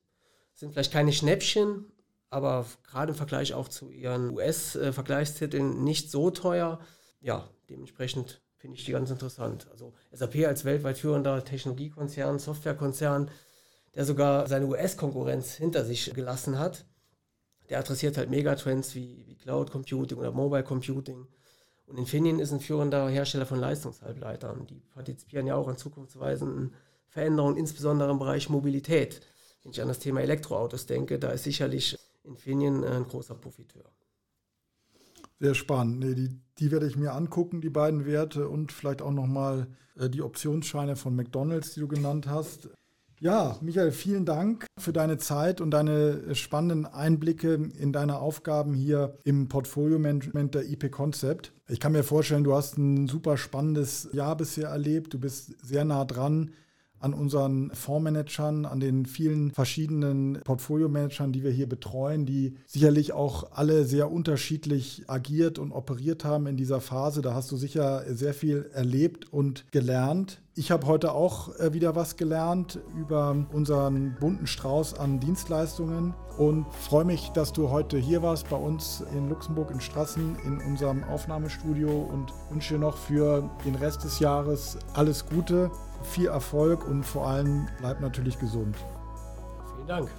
Sind 0.54 0.74
vielleicht 0.74 0.92
keine 0.92 1.14
Schnäppchen, 1.14 1.86
aber 2.30 2.66
gerade 2.90 3.12
im 3.12 3.18
Vergleich 3.18 3.54
auch 3.54 3.68
zu 3.68 3.90
ihren 3.90 4.32
US-Vergleichstiteln 4.32 5.84
nicht 5.84 6.12
so 6.12 6.30
teuer. 6.32 6.80
Ja, 7.22 7.50
dementsprechend 7.70 8.42
finde 8.58 8.78
ich 8.78 8.86
die 8.86 8.92
ganz 8.92 9.10
interessant. 9.10 9.68
Also 9.72 9.94
SAP 10.12 10.46
als 10.46 10.66
weltweit 10.66 10.98
führender 10.98 11.44
Technologiekonzern, 11.44 12.40
Softwarekonzern 12.40 13.30
der 13.98 14.06
sogar 14.06 14.48
seine 14.48 14.68
US-Konkurrenz 14.68 15.56
hinter 15.56 15.84
sich 15.84 16.14
gelassen 16.14 16.60
hat. 16.60 16.86
Der 17.70 17.80
adressiert 17.80 18.16
halt 18.16 18.30
Megatrends 18.30 18.94
wie, 18.94 19.26
wie 19.26 19.36
Cloud 19.36 19.72
Computing 19.72 20.20
oder 20.20 20.32
Mobile 20.32 20.64
Computing. 20.64 21.28
Und 21.88 21.98
Infineon 21.98 22.40
ist 22.40 22.52
ein 22.52 22.60
führender 22.60 23.10
Hersteller 23.10 23.48
von 23.48 23.60
Leistungshalbleitern. 23.60 24.68
Die 24.68 24.82
partizipieren 24.94 25.48
ja 25.48 25.56
auch 25.56 25.68
an 25.68 25.78
zukunftsweisenden 25.78 26.76
Veränderungen, 27.08 27.58
insbesondere 27.58 28.12
im 28.12 28.20
Bereich 28.20 28.50
Mobilität. 28.50 29.22
Wenn 29.64 29.72
ich 29.72 29.82
an 29.82 29.88
das 29.88 30.00
Thema 30.00 30.22
Elektroautos 30.22 30.86
denke, 30.86 31.18
da 31.18 31.32
ist 31.32 31.46
sicherlich 31.46 31.98
Infineon 32.28 32.84
ein 32.84 33.04
großer 33.04 33.36
Profiteur. 33.36 33.86
Sehr 35.40 35.54
spannend. 35.54 36.00
Nee, 36.00 36.16
die, 36.16 36.42
die 36.60 36.72
werde 36.72 36.88
ich 36.88 36.98
mir 36.98 37.14
angucken, 37.14 37.62
die 37.62 37.70
beiden 37.70 38.06
Werte 38.06 38.50
und 38.50 38.72
vielleicht 38.72 39.02
auch 39.02 39.12
nochmal 39.12 39.68
äh, 39.96 40.10
die 40.10 40.22
Optionsscheine 40.22 40.96
von 40.96 41.16
McDonalds, 41.16 41.74
die 41.74 41.80
du 41.80 41.88
genannt 41.88 42.28
hast. 42.28 42.70
Ja, 43.20 43.58
Michael, 43.62 43.92
vielen 43.92 44.26
Dank 44.26 44.68
für 44.78 44.94
deine 44.94 45.18
Zeit 45.18 45.60
und 45.60 45.72
deine 45.72 46.36
spannenden 46.36 46.86
Einblicke 46.86 47.56
in 47.56 47.92
deine 47.92 48.20
Aufgaben 48.20 48.76
hier 48.76 49.18
im 49.24 49.48
Portfolio-Management 49.48 50.54
der 50.54 50.70
IP 50.70 50.92
Concept. 50.92 51.52
Ich 51.68 51.80
kann 51.80 51.94
mir 51.94 52.04
vorstellen, 52.04 52.44
du 52.44 52.54
hast 52.54 52.78
ein 52.78 53.08
super 53.08 53.38
spannendes 53.38 54.10
Jahr 54.14 54.38
bisher 54.38 54.70
erlebt. 54.70 55.16
Du 55.16 55.20
bist 55.20 55.56
sehr 55.66 55.84
nah 55.84 56.06
dran 56.06 56.52
an 57.00 57.14
unseren 57.14 57.72
Fondsmanagern, 57.74 58.66
an 58.66 58.80
den 58.80 59.06
vielen 59.06 59.52
verschiedenen 59.52 60.40
Portfolio-Managern, 60.44 61.32
die 61.32 61.44
wir 61.44 61.52
hier 61.52 61.68
betreuen, 61.70 62.26
die 62.26 62.56
sicherlich 62.66 63.14
auch 63.14 63.52
alle 63.52 63.86
sehr 63.86 64.12
unterschiedlich 64.12 65.04
agiert 65.08 65.60
und 65.60 65.72
operiert 65.72 66.26
haben 66.26 66.48
in 66.48 66.58
dieser 66.58 66.82
Phase. 66.82 67.22
Da 67.22 67.34
hast 67.34 67.52
du 67.52 67.58
sicher 67.58 68.04
sehr 68.14 68.34
viel 68.34 68.70
erlebt 68.74 69.32
und 69.32 69.66
gelernt. 69.72 70.42
Ich 70.60 70.72
habe 70.72 70.88
heute 70.88 71.12
auch 71.12 71.56
äh, 71.60 71.74
wieder 71.74 71.96
was 71.96 72.18
gelernt 72.18 72.80
über 73.00 73.46
unseren 73.54 74.16
bunten 74.20 74.48
Strauß 74.48 74.96
an 74.96 75.20
Dienstleistungen 75.20 76.16
und 76.40 76.66
freue 76.74 77.06
mich, 77.06 77.30
dass 77.30 77.54
du 77.54 77.70
heute 77.70 78.00
hier 78.00 78.24
warst 78.24 78.50
bei 78.50 78.56
uns 78.56 79.04
in 79.16 79.30
Luxemburg 79.30 79.70
in 79.70 79.82
Strassen 79.82 80.36
in 80.44 80.58
unserem 80.60 81.04
Aufnahmestudio 81.04 81.92
und 81.92 82.34
wünsche 82.50 82.74
dir 82.74 82.80
noch 82.80 82.98
für 82.98 83.48
den 83.66 83.76
Rest 83.76 84.04
des 84.04 84.18
Jahres 84.18 84.80
alles 84.96 85.28
Gute 85.28 85.70
viel 86.04 86.28
Erfolg 86.28 86.88
und 86.88 87.04
vor 87.04 87.28
allem 87.28 87.68
bleib 87.80 88.02
natürlich 88.02 88.40
gesund. 88.40 88.76
Vielen 89.76 89.88
Dank. 89.88 90.10